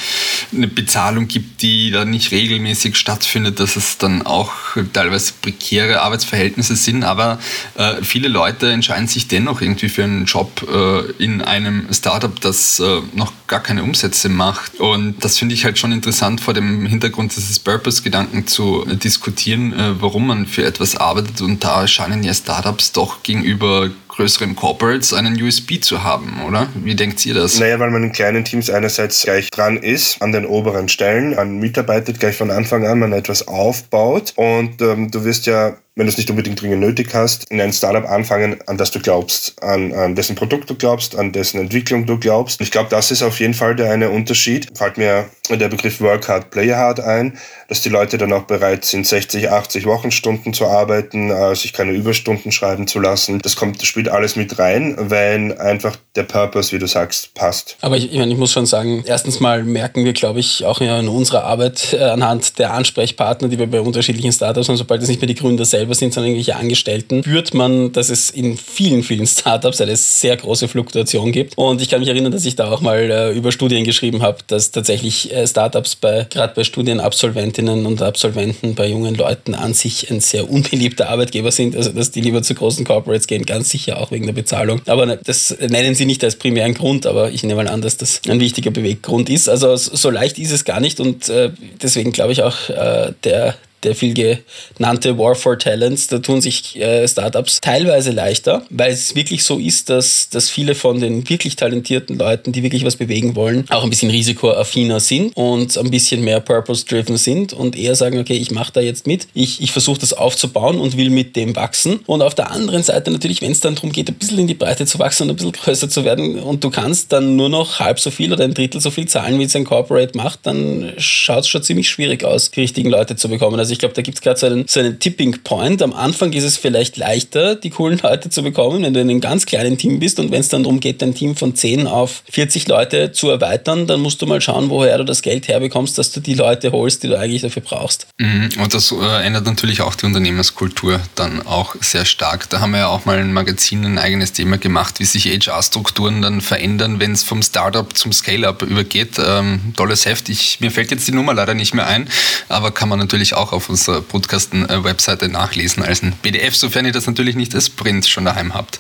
eine 0.52 0.68
Bezahlung 0.68 1.28
gibt, 1.28 1.62
die 1.62 1.92
da 1.92 2.06
nicht 2.06 2.32
regelmäßig 2.32 2.96
stattfindet, 2.96 3.60
dass 3.60 3.76
es 3.76 3.98
dann 3.98 4.22
auch 4.26 4.52
teilweise 4.94 5.34
prekäre 5.42 6.02
Arbeitsverhältnisse 6.02 6.76
sind, 6.76 7.04
aber 7.04 7.40
äh, 7.76 8.04
viele 8.04 8.28
Leute 8.28 8.72
entscheiden 8.72 9.08
sich 9.08 9.28
dennoch 9.28 9.62
irgendwie 9.62 9.90
für 9.90 10.04
einen 10.04 10.26
Job 10.26 10.66
äh, 10.72 11.24
in 11.24 11.42
einem 11.42 11.88
Startup, 11.92 12.40
das 12.42 12.80
äh, 12.80 13.02
noch 13.14 13.34
gar 13.48 13.62
keine 13.62 13.84
Umsätze 13.84 14.30
macht. 14.30 14.80
Und 14.80 15.24
das 15.24 15.38
finde 15.38 15.56
ich 15.56 15.66
halt 15.66 15.78
schon 15.78 15.92
interessant 15.92 16.42
vor 16.42 16.54
dem 16.54 16.86
Hintergrund 16.86 17.36
dieses 17.36 17.60
Purpose-Gedanken 17.60 18.48
zu 18.48 18.86
diskutieren, 18.86 19.74
äh, 19.74 20.02
warum 20.02 20.28
man 20.28 20.46
für 20.46 20.66
etwas 20.66 20.96
arbeitet. 20.96 21.42
Und 21.42 21.64
da 21.64 21.88
scheinen 21.88 22.24
ja 22.24 22.34
Startups 22.34 22.92
doch 22.92 23.24
gegenüber 23.24 23.90
größeren 24.16 24.56
Corporates 24.56 25.14
einen 25.14 25.42
USB 25.42 25.82
zu 25.82 26.04
haben, 26.04 26.42
oder? 26.48 26.68
Wie 26.76 26.96
denkt 26.96 27.26
ihr 27.26 27.34
das? 27.34 27.60
Naja, 27.60 27.80
weil 27.80 27.90
man 27.90 28.04
in 28.04 28.12
kleinen 28.12 28.46
Teams 28.46 28.70
einerseits 28.70 29.24
gleich 29.24 29.50
dran 29.50 29.78
ist, 29.78 30.22
an 30.22 30.32
den 30.32 30.46
oberen 30.46 30.88
Stellen, 30.88 31.36
man 31.36 31.60
mitarbeitet 31.60 32.20
gleich 32.20 32.38
von 32.38 32.52
Anfang 32.52 32.86
an, 32.86 33.00
man 33.00 33.14
etwas 33.14 33.48
aufbaut 33.48 34.34
und 34.36 34.82
ähm, 34.82 35.10
du 35.10 35.26
wirst 35.26 35.48
ja 35.48 35.76
wenn 35.96 36.08
du 36.08 36.12
es 36.12 36.18
nicht 36.18 36.30
unbedingt 36.30 36.60
dringend 36.60 36.80
nötig 36.80 37.14
hast, 37.14 37.50
in 37.52 37.62
ein 37.62 37.72
Startup 37.72 38.10
anfangen, 38.10 38.58
an 38.68 38.78
das 38.78 38.92
du 38.92 39.00
glaubst, 39.00 39.62
an, 39.62 39.94
an 39.94 40.16
dessen 40.16 40.36
Produkt 40.36 40.70
du 40.70 40.76
glaubst, 40.76 41.16
an 41.16 41.32
dessen 41.32 41.60
Entwicklung 41.60 42.06
du 42.06 42.18
glaubst. 42.18 42.60
Ich 42.62 42.72
glaube, 42.72 42.90
das 42.90 43.12
ist 43.12 43.22
auf 43.22 43.40
jeden 43.40 43.54
Fall 43.54 43.76
der 43.76 43.92
eine 43.92 44.10
Unterschied. 44.10 44.68
Fällt 44.76 44.98
mir 44.98 45.30
der 45.50 45.68
Begriff 45.68 46.00
Work 46.02 46.30
Hard, 46.30 46.50
Play 46.52 46.72
Hard 46.74 47.00
ein, 47.00 47.38
dass 47.68 47.82
die 47.82 47.90
Leute 47.90 48.18
dann 48.18 48.32
auch 48.34 48.44
bereit 48.44 48.86
sind, 48.86 49.06
60, 49.06 49.50
80 49.50 49.86
Wochenstunden 49.86 50.54
zu 50.54 50.66
arbeiten, 50.66 51.30
äh, 51.30 51.56
sich 51.56 51.74
keine 51.74 51.92
Überstunden 51.92 52.52
schreiben 52.52 52.88
zu 52.88 53.00
lassen. 53.00 53.40
Das 53.40 53.56
kommt, 53.56 53.84
spielt 53.86 54.10
alles 54.10 54.36
mit 54.36 54.58
rein, 54.58 54.96
wenn 54.98 55.58
einfach 55.58 55.98
der 56.16 56.24
Purpose, 56.24 56.72
wie 56.72 56.80
du 56.80 56.88
sagst, 56.88 57.34
passt. 57.34 57.78
Aber 57.82 57.98
ich, 57.98 58.12
ich, 58.12 58.18
meine, 58.18 58.32
ich 58.32 58.38
muss 58.38 58.54
schon 58.54 58.66
sagen, 58.66 59.04
erstens 59.06 59.40
mal 59.40 59.64
merken 59.64 60.06
wir, 60.06 60.14
glaube 60.14 60.40
ich, 60.40 60.66
auch 60.66 60.82
in 60.82 61.08
unserer 61.08 61.44
Arbeit 61.44 61.94
äh, 61.94 62.04
anhand 62.04 62.58
der 62.58 62.74
Ansprechpartner, 62.74 63.50
die 63.50 63.60
wir 63.60 63.68
bei 63.68 63.82
unterschiedlichen 63.82 64.32
Startups 64.32 64.70
haben, 64.70 64.78
sobald 64.78 65.04
es 65.04 65.10
nicht 65.10 65.22
mehr 65.22 65.28
die 65.28 65.36
Gründer 65.36 65.66
selber 65.84 65.96
sind, 65.96 66.14
sondern 66.14 66.32
irgendwelche 66.32 66.56
Angestellten, 66.56 67.24
spürt 67.24 67.54
man, 67.54 67.92
dass 67.92 68.10
es 68.10 68.30
in 68.30 68.58
vielen, 68.58 69.04
vielen 69.04 69.28
Startups 69.28 69.82
eine 69.82 69.98
sehr 69.98 70.38
große 70.38 70.70
Fluktuation 70.70 71.32
gibt. 71.32 71.58
Und 71.58 71.82
ich 71.82 71.90
kann 71.90 72.00
mich 72.00 72.08
erinnern, 72.08 72.32
dass 72.32 72.46
ich 72.46 72.56
da 72.56 72.72
auch 72.72 72.80
mal 72.80 73.00
äh, 73.00 73.32
über 73.32 73.52
Studien 73.52 73.84
geschrieben 73.84 74.22
habe, 74.22 74.38
dass 74.48 74.72
tatsächlich 74.72 75.34
äh, 75.34 75.46
Startups 75.46 75.96
bei, 75.98 76.26
gerade 76.30 76.54
bei 76.56 76.64
Studienabsolventinnen 76.64 77.86
und 77.86 78.02
Absolventen, 78.02 78.76
bei 78.76 78.88
jungen 78.88 79.16
Leuten 79.16 79.56
an 79.56 79.74
sich 79.74 80.10
ein 80.10 80.22
sehr 80.22 80.50
unbeliebter 80.50 81.10
Arbeitgeber 81.10 81.52
sind. 81.52 81.76
Also, 81.76 81.92
dass 81.92 82.12
die 82.12 82.22
lieber 82.22 82.42
zu 82.42 82.56
großen 82.56 82.86
Corporates 82.86 83.28
gehen, 83.28 83.46
ganz 83.46 83.70
sicher 83.70 84.00
auch 84.00 84.12
wegen 84.12 84.26
der 84.26 84.34
Bezahlung. 84.34 84.82
Aber 84.88 85.06
ne, 85.06 85.20
das 85.24 85.56
nennen 85.60 85.96
sie 85.96 86.06
nicht 86.06 86.24
als 86.24 86.38
primären 86.38 86.74
Grund, 86.74 87.06
aber 87.06 87.32
ich 87.32 87.44
nehme 87.44 87.64
mal 87.64 87.68
an, 87.68 87.82
dass 87.82 87.98
das 87.98 88.22
ein 88.30 88.40
wichtiger 88.40 88.72
Beweggrund 88.72 89.30
ist. 89.30 89.50
Also, 89.50 89.76
so 89.76 90.10
leicht 90.10 90.40
ist 90.40 90.52
es 90.52 90.64
gar 90.64 90.80
nicht 90.80 91.02
und 91.02 91.28
äh, 91.28 91.52
deswegen 91.82 92.14
glaube 92.14 92.32
ich 92.32 92.44
auch, 92.44 92.70
äh, 92.70 93.12
der, 93.24 93.56
der 93.84 93.96
viel 93.96 94.14
genannte 94.14 95.18
War 95.18 95.36
for 95.36 95.58
Talents, 95.58 96.08
da 96.08 96.20
tun 96.20 96.42
sich 96.42 96.80
äh, 96.80 97.08
Startups 97.08 97.62
teilweise 97.62 98.12
leichter, 98.12 98.64
weil 98.70 98.92
es 98.92 99.16
wirklich 99.16 99.44
so 99.44 99.60
ist, 99.60 99.90
dass, 99.90 100.30
dass 100.30 100.50
viele 100.50 100.76
von 100.76 101.00
den 101.00 101.28
wirklich 101.30 101.56
talentierten 101.56 102.18
Leuten, 102.18 102.52
die 102.52 102.64
wirklich 102.64 102.86
was 102.86 102.96
bewegen 102.96 103.36
wollen, 103.36 103.66
auch 103.70 103.84
ein 103.84 103.90
bisschen 103.90 104.10
risikoaffiner 104.10 105.00
sind 105.00 105.36
und 105.36 105.78
ein 105.78 105.92
bisschen 105.92 106.24
mehr 106.24 106.40
purpose-driven 106.40 107.18
sind 107.18 107.54
und 107.54 107.78
eher 107.78 107.96
sagen, 107.96 108.20
okay, 108.20 108.36
ich 108.36 108.52
mache 108.52 108.74
da 108.74 108.82
jetzt 108.82 109.08
mit, 109.08 109.28
ich, 109.34 109.62
ich 109.62 109.72
versuche 109.72 110.00
das 110.00 110.14
aufzubauen 110.14 110.80
und 110.80 110.98
will 110.98 111.10
mit 111.10 111.36
dem 111.36 111.56
wachsen. 111.56 112.00
Und 112.06 112.22
auf 112.22 112.36
der 112.36 112.52
anderen 112.52 112.84
Seite 112.84 113.12
natürlich, 113.12 113.42
wenn 113.42 113.52
es 113.52 113.60
dann 113.60 113.76
darum 113.76 113.92
geht, 113.92 114.10
ein 114.10 114.16
bisschen 114.16 114.40
in 114.40 114.48
die 114.48 114.54
Breite 114.54 114.86
zu 114.86 115.00
wachsen 115.00 115.24
und 115.24 115.30
ein 115.32 115.36
bisschen 115.36 115.52
größer 115.52 115.90
zu 115.90 116.04
werden 116.04 116.40
und 116.40 116.64
du 116.64 116.70
kannst 116.70 117.12
dann 117.12 117.36
nur 117.36 117.50
noch 117.50 117.80
halb 117.80 118.00
so 118.00 118.12
viel 118.12 118.32
oder 118.34 118.44
ein 118.44 118.54
Drittel 118.54 118.82
so 118.82 118.92
viel 118.92 119.08
zahlen, 119.08 119.40
wie 119.40 119.44
es 119.44 119.56
ein 119.56 119.66
Corporate 119.66 120.18
macht, 120.18 120.40
dann 120.44 120.94
schaut 120.98 121.42
es 121.42 121.48
schon 121.48 121.64
ziemlich 121.64 121.90
schwierig 121.90 122.24
aus, 122.24 122.52
die 122.52 122.62
richtigen 122.62 122.90
Leute 122.90 123.16
zu 123.16 123.30
bekommen. 123.30 123.60
Also 123.60 123.73
ich 123.74 123.80
glaube, 123.80 123.94
da 123.94 124.02
gibt 124.02 124.18
es 124.18 124.22
gerade 124.22 124.40
so 124.40 124.46
einen, 124.46 124.66
so 124.68 124.80
einen 124.80 125.00
Tipping 125.00 125.40
Point. 125.44 125.82
Am 125.82 125.94
Anfang 125.94 126.32
ist 126.34 126.44
es 126.44 126.58
vielleicht 126.58 126.98
leichter, 126.98 127.56
die 127.56 127.70
coolen 127.70 128.00
Leute 128.02 128.30
zu 128.30 128.44
bekommen, 128.44 128.84
wenn 128.84 128.94
du 128.94 129.02
in 129.02 129.10
einem 129.10 129.22
ganz 129.22 129.46
kleinen 129.46 129.78
Team 129.78 130.00
bist 130.00 130.20
und 130.20 130.32
wenn 130.32 130.40
es 130.40 130.50
dann 130.50 130.64
darum 130.64 130.80
geht, 130.80 131.02
dein 131.02 131.14
Team 131.14 131.36
von 131.36 131.56
10 131.56 131.88
auf 131.88 132.24
40 132.32 132.68
Leute 132.68 133.12
zu 133.12 133.30
erweitern, 133.30 133.88
dann 133.88 134.00
musst 134.00 134.22
du 134.22 134.26
mal 134.26 134.40
schauen, 134.40 134.70
woher 134.70 134.98
du 134.98 135.04
das 135.04 135.22
Geld 135.22 135.48
herbekommst, 135.48 135.98
dass 135.98 136.12
du 136.12 136.20
die 136.20 136.36
Leute 136.36 136.72
holst, 136.72 137.04
die 137.04 137.08
du 137.08 137.20
eigentlich 137.20 137.42
dafür 137.42 137.62
brauchst. 137.62 138.08
Mhm. 138.18 138.50
Und 138.62 138.74
das 138.74 138.92
äh, 138.92 139.26
ändert 139.26 139.46
natürlich 139.46 139.82
auch 139.82 139.96
die 139.96 140.06
Unternehmenskultur 140.06 141.00
dann 141.16 141.46
auch 141.46 141.76
sehr 141.82 142.06
stark. 142.06 142.50
Da 142.50 142.60
haben 142.60 142.72
wir 142.72 142.80
ja 142.80 142.88
auch 142.88 143.06
mal 143.06 143.18
ein 143.18 143.34
Magazin 143.34 143.86
ein 143.86 143.98
eigenes 143.98 144.34
Thema 144.34 144.58
gemacht, 144.58 145.00
wie 145.00 145.06
sich 145.06 145.26
HR-Strukturen 145.26 146.22
dann 146.22 146.42
verändern, 146.42 147.00
wenn 147.00 147.12
es 147.12 147.24
vom 147.24 147.42
Startup 147.42 147.96
zum 147.98 148.14
Scale-up 148.14 148.62
übergeht. 148.62 149.18
Ähm, 149.18 149.74
tolles 149.76 150.06
Heft. 150.06 150.30
Ich, 150.30 150.60
mir 150.60 150.72
fällt 150.72 150.92
jetzt 150.92 151.08
die 151.08 151.12
Nummer 151.12 151.34
leider 151.34 151.54
nicht 151.54 151.74
mehr 151.74 151.88
ein, 151.88 152.08
aber 152.50 152.72
kann 152.72 152.90
man 152.90 153.00
natürlich 153.00 153.34
auch 153.34 153.52
auf 153.52 153.63
unserer 153.70 154.02
Podcasten-Webseite 154.02 155.30
nachlesen 155.30 155.84
als 155.84 156.02
ein 156.04 156.14
PDF, 156.22 156.56
sofern 156.56 156.86
ihr 156.86 156.92
das 156.92 157.08
natürlich 157.08 157.36
nicht 157.36 157.56
als 157.56 157.70
Print 157.70 158.08
schon 158.08 158.26
daheim 158.26 158.54
habt. 158.54 158.80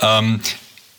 Ähm, 0.00 0.40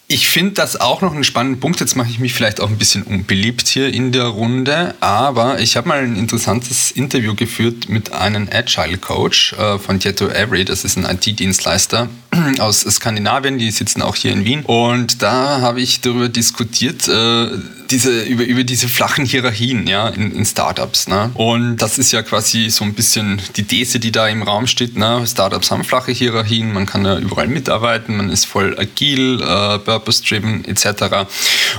ich 0.09 0.29
finde 0.29 0.53
das 0.53 0.79
auch 0.79 1.01
noch 1.01 1.13
einen 1.13 1.25
spannenden 1.25 1.59
Punkt. 1.59 1.81
Jetzt 1.81 1.97
mache 1.97 2.09
ich 2.09 2.19
mich 2.19 2.33
vielleicht 2.33 2.61
auch 2.61 2.69
ein 2.69 2.77
bisschen 2.77 3.03
unbeliebt 3.03 3.67
hier 3.67 3.93
in 3.93 4.13
der 4.13 4.27
Runde, 4.27 4.95
aber 5.01 5.59
ich 5.59 5.75
habe 5.75 5.89
mal 5.89 5.99
ein 5.99 6.15
interessantes 6.15 6.91
Interview 6.91 7.35
geführt 7.35 7.89
mit 7.89 8.13
einem 8.13 8.47
Agile 8.49 8.97
Coach 8.97 9.51
äh, 9.53 9.77
von 9.77 9.99
Tieto 9.99 10.27
Avery. 10.27 10.63
Das 10.63 10.85
ist 10.85 10.97
ein 10.97 11.03
IT-Dienstleister 11.03 12.07
aus 12.59 12.81
Skandinavien. 12.81 13.57
Die 13.57 13.69
sitzen 13.69 14.01
auch 14.01 14.15
hier 14.15 14.31
in 14.31 14.45
Wien. 14.45 14.63
Und 14.63 15.21
da 15.21 15.59
habe 15.59 15.81
ich 15.81 15.99
darüber 15.99 16.29
diskutiert, 16.29 17.09
äh, 17.09 17.49
diese, 17.89 18.23
über, 18.23 18.43
über 18.43 18.63
diese 18.63 18.87
flachen 18.87 19.25
Hierarchien 19.25 19.87
ja, 19.87 20.09
in, 20.09 20.31
in 20.31 20.45
Startups. 20.45 21.07
Ne? 21.07 21.31
Und 21.33 21.77
das 21.77 21.97
ist 21.97 22.11
ja 22.11 22.21
quasi 22.21 22.69
so 22.69 22.83
ein 22.83 22.93
bisschen 22.93 23.41
die 23.55 23.63
These, 23.63 23.99
die 23.99 24.11
da 24.11 24.27
im 24.27 24.43
Raum 24.43 24.67
steht. 24.67 24.97
Ne? 24.97 25.25
Startups 25.25 25.71
haben 25.71 25.83
flache 25.83 26.11
Hierarchien, 26.11 26.73
man 26.73 26.85
kann 26.85 27.05
ja 27.05 27.17
überall 27.17 27.47
mitarbeiten, 27.47 28.17
man 28.17 28.29
ist 28.29 28.45
voll 28.45 28.77
agil, 28.77 29.41
äh, 29.41 29.79
purpose-driven 29.99 30.65
etc. 30.65 31.27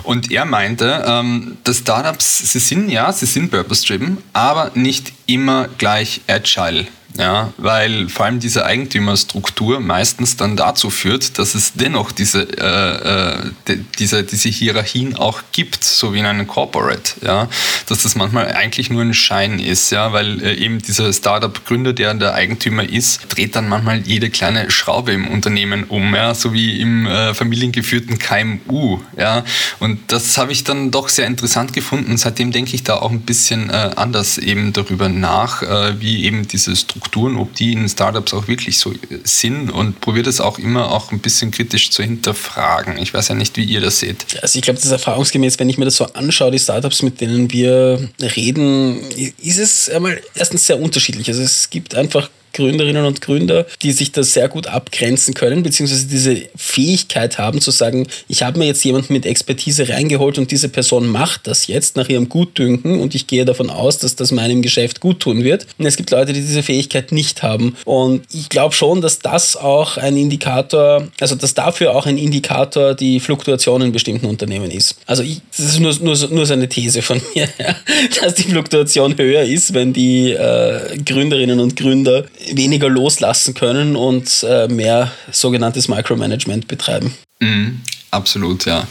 Und 0.03 0.31
er 0.31 0.45
meinte, 0.45 1.05
ähm, 1.07 1.57
dass 1.65 1.79
Startups, 1.79 2.53
sie 2.53 2.59
sind 2.59 2.91
ja, 2.91 3.13
sie 3.13 3.27
sind 3.27 3.51
purpose-driven, 3.51 4.19
aber 4.33 4.71
nicht 4.75 5.13
immer 5.27 5.69
gleich 5.79 6.21
agile. 6.27 6.87
Ja, 7.19 7.53
weil 7.57 8.09
vor 8.09 8.27
allem 8.27 8.39
diese 8.39 8.65
Eigentümerstruktur 8.65 9.81
meistens 9.81 10.37
dann 10.37 10.57
dazu 10.57 10.89
führt, 10.89 11.37
dass 11.41 11.57
es 11.57 11.73
dennoch 11.73 12.13
diese, 12.13 12.43
äh, 12.43 13.33
äh 13.35 13.51
de, 13.67 13.81
diese, 13.99 14.23
diese 14.23 14.49
Hierarchien 14.49 15.17
auch 15.17 15.43
gibt, 15.51 15.83
so 15.83 16.15
wie 16.15 16.21
in 16.21 16.27
einem 16.27 16.47
Corporate. 16.47 17.15
Ja, 17.23 17.49
dass 17.87 18.05
das 18.05 18.15
manchmal 18.15 18.53
eigentlich 18.53 18.91
nur 18.91 19.03
ein 19.03 19.15
Schein 19.15 19.59
ist, 19.59 19.91
ja, 19.91 20.13
weil 20.13 20.41
äh, 20.41 20.55
eben 20.55 20.79
dieser 20.79 21.13
Startup-Gründer, 21.13 21.93
der 21.93 22.15
der 22.15 22.35
Eigentümer 22.35 22.89
ist, 22.89 23.23
dreht 23.29 23.57
dann 23.57 23.69
manchmal 23.69 23.99
jede 24.07 24.31
kleine 24.31 24.71
Schraube 24.71 25.11
im 25.11 25.27
Unternehmen 25.27 25.85
um, 25.85 26.15
ja, 26.15 26.37
so 26.37 26.53
wie 26.53 26.81
im 26.81 27.07
äh, 27.07 27.35
familiengeführten 27.35 28.21
KMU. 28.21 29.01
Ja, 29.17 29.45
und 29.81 29.99
das 30.13 30.39
habe 30.39 30.53
ich 30.53 30.63
dann 30.63 30.93
doch 30.93 31.09
sehr 31.09 31.27
interessant 31.27 31.73
gefunden. 31.73 32.17
Seitdem 32.17 32.53
denke 32.53 32.77
ich 32.77 32.85
da 32.85 32.95
auch 32.95 33.11
ein 33.11 33.23
bisschen 33.23 33.71
äh, 33.71 33.91
anders 33.97 34.39
eben 34.39 34.73
darüber 34.73 35.09
nach, 35.09 35.63
äh, 35.63 36.01
wie 36.01 36.25
eben 36.25 36.47
diese 36.47 36.77
Struktur 36.77 37.08
Strukturen, 37.09 37.37
ob 37.37 37.55
die 37.55 37.73
in 37.73 37.89
Startups 37.89 38.35
auch 38.35 38.49
wirklich 38.49 38.79
so 38.79 38.93
sind 39.25 39.71
und 39.71 40.01
probiert 40.01 40.27
es 40.27 40.41
auch 40.41 40.59
immer 40.59 40.91
auch 40.91 41.11
ein 41.11 41.21
bisschen 41.21 41.51
kritisch 41.51 41.91
zu 41.91 42.03
hinterfragen. 42.03 42.99
Ich 42.99 43.15
weiß 43.15 43.29
ja 43.29 43.35
nicht, 43.35 43.57
wie 43.57 43.65
ihr 43.65 43.81
das 43.81 44.01
seht. 44.01 44.27
Also 44.43 44.59
ich 44.59 44.63
glaube, 44.63 44.77
das 44.77 44.85
ist 44.85 44.93
erfahrungsgemäß, 44.93 45.59
wenn 45.59 45.71
ich 45.71 45.79
mir 45.79 45.87
das 45.87 45.97
so 45.97 46.05
anschaue, 46.05 46.51
die 46.51 46.59
Startups, 46.59 47.03
mit 47.03 47.21
denen 47.21 47.51
wir 47.51 48.11
reden, 48.21 49.01
ist 49.43 49.59
es 49.59 49.89
einmal 49.89 50.21
erstens 50.35 50.67
sehr 50.67 50.79
unterschiedlich. 50.79 51.29
Also 51.29 51.43
es 51.43 51.71
gibt 51.71 51.95
einfach 51.95 52.29
Gründerinnen 52.59 53.05
und 53.05 53.21
Gründer, 53.21 53.67
die 53.83 53.93
sich 53.93 54.11
da 54.11 54.25
sehr 54.25 54.49
gut 54.49 54.67
abgrenzen 54.67 55.33
können, 55.33 55.63
beziehungsweise 55.63 56.09
diese 56.09 56.43
Fähigkeit 56.57 57.39
haben 57.39 57.61
zu 57.61 57.71
sagen, 57.71 58.09
ich 58.27 58.43
habe 58.43 58.59
mir 58.59 58.67
jetzt 58.67 58.85
jemanden 58.85 59.13
mit 59.13 59.27
Expertise 59.27 59.89
reingeholt 59.89 60.39
und 60.39 60.51
diese 60.51 60.69
Person 60.69 61.07
macht 61.07 61.47
das 61.47 61.69
jetzt 61.69 61.97
nach 61.97 62.09
ihrem 62.09 62.29
Gutdünken 62.29 63.01
und 63.01 63.15
ich 63.15 63.29
gehe 63.29 63.45
davon 63.45 63.71
aus, 63.71 63.99
dass 63.99 64.17
das 64.17 64.33
meinem 64.33 64.61
Geschäft 64.61 64.99
gut 64.99 65.21
tun 65.21 65.45
wird. 65.45 65.69
Und 65.79 65.87
es 65.87 65.97
gibt 65.97 66.11
Leute, 66.11 66.33
die 66.33 66.41
diese 66.41 66.65
Fähigkeit 66.65 67.13
nicht 67.13 67.45
haben. 67.45 67.77
Und 67.85 68.23
ich 68.33 68.49
glaube 68.49 68.75
schon, 68.75 69.03
dass 69.03 69.21
das 69.21 69.57
auch 69.57 69.97
ein 69.97 70.17
Indikator, 70.17 71.07
also 71.21 71.37
dass 71.37 71.55
dafür 71.55 71.95
auch 71.95 72.07
ein 72.07 72.19
Indikator 72.19 72.95
die 72.95 73.21
Fluktuation 73.21 73.83
in 73.83 73.93
bestimmten 73.93 74.27
Unternehmen 74.27 74.73
ist. 74.73 74.97
Also 75.07 75.23
ich, 75.23 75.43
das 75.57 75.67
ist 75.67 75.81
nur, 75.81 75.95
nur, 76.01 76.17
nur 76.31 76.45
so 76.45 76.53
eine 76.55 76.69
These 76.69 77.03
von 77.03 77.21
mir, 77.37 77.49
dass 78.21 78.35
die 78.35 78.43
Fluktuation 78.43 79.17
höher 79.17 79.43
ist, 79.43 79.75
wenn 79.75 79.93
die 79.93 80.33
äh, 80.33 80.99
Gründerinnen 81.05 81.61
und 81.61 81.77
Gründer 81.77 82.25
weniger 82.57 82.89
loslassen 82.89 83.55
können 83.55 83.97
und 83.97 84.45
äh, 84.49 84.69
mehr 84.69 85.13
sogenanntes 85.31 85.89
Micromanagement 85.89 86.69
betreiben. 86.69 87.15
Mhm, 87.41 87.81
absolut, 88.11 88.65
ja. 88.67 88.87